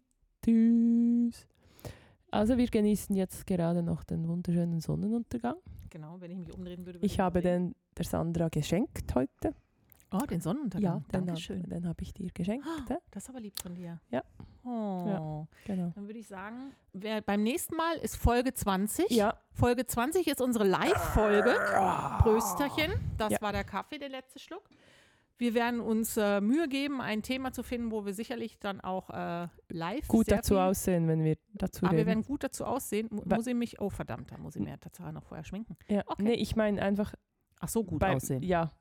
[2.29, 5.55] Also wir genießen jetzt gerade noch den wunderschönen Sonnenuntergang.
[5.89, 6.99] Genau, wenn ich mich umdrehen würde.
[6.99, 9.53] würde Ich ihn habe den der Sandra geschenkt heute.
[10.14, 11.05] Oh, den Sonnenuntergang.
[11.12, 11.64] Ja, den, Dankeschön.
[11.64, 12.66] hab, den habe ich dir geschenkt.
[12.89, 12.95] hä?
[13.12, 13.99] Das ist aber lieb von dir.
[14.09, 14.24] Ja.
[14.64, 15.47] Oh.
[15.66, 15.91] Genau.
[15.95, 19.09] Dann würde ich sagen, wer, beim nächsten Mal ist Folge 20.
[19.09, 21.55] Ja, Folge 20 ist unsere Live-Folge.
[22.20, 22.91] Prösterchen.
[23.18, 23.41] Das Ja.
[23.41, 24.64] war der Kaffee, der letzte Schluck.
[25.38, 29.09] Wir werden uns äh, Mühe geben, ein Thema zu finden, wo wir sicherlich dann auch
[29.09, 32.07] äh, live gut dazu aussehen, wenn wir dazu Aber wir reden.
[32.09, 33.07] werden gut dazu aussehen.
[33.09, 35.76] Mu Wa- muss ich mich, oh verdammt, da muss ich mir tatsächlich noch vorher schminken.
[35.88, 36.03] ja.
[36.05, 36.22] okay.
[36.22, 37.16] Nee, ich meine einfach
[37.59, 38.43] Ach so, gut bei, aussehen.
[38.43, 38.72] Ja,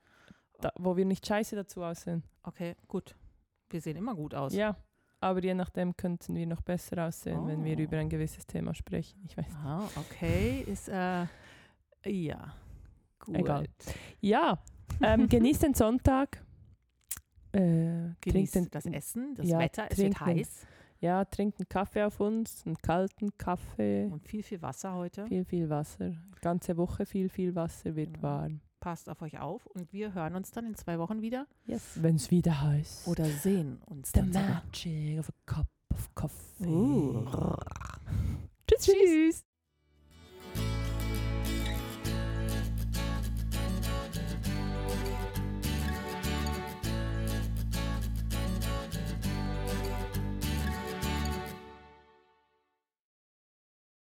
[0.60, 2.22] da, wo wir nicht scheiße dazu aussehen.
[2.42, 3.14] Okay, gut.
[3.68, 4.52] Wir sehen immer gut aus.
[4.54, 4.76] Ja,
[5.20, 7.82] aber je nachdem könnten wir noch besser aussehen, wenn wir Oh.
[7.82, 9.22] über ein gewisses Thema sprechen.
[9.26, 9.52] Ich weiß.
[9.54, 11.26] Aha, okay, ist, äh,
[12.06, 12.54] ja,
[13.18, 13.36] gut.
[13.36, 13.66] Egal.
[14.20, 14.58] Ja,
[15.02, 16.42] ähm, genießt den Sonntag.
[17.52, 20.66] Äh, Genießt den, das Essen, das ja, Wetter, es wird heiß
[21.00, 25.26] ja, trinkt einen Kaffee auf uns, einen kalten Kaffee, und viel, viel Wasser heute.
[25.26, 26.10] viel, viel Wasser.
[26.10, 28.22] Die ganze Woche viel, viel Wasser wird Ja.
[28.22, 28.60] warm.
[28.80, 31.82] Passt auf euch auf und wir hören uns dann in zwei Wochen wieder Yes.
[31.96, 33.06] Wenn es wieder heißt.
[33.08, 34.48] oder sehen uns The dann sogar.
[34.64, 36.66] magic of a cup of coffee.
[36.66, 37.26] Uh.
[38.66, 38.84] Tschüss.
[38.86, 39.44] Tschüss.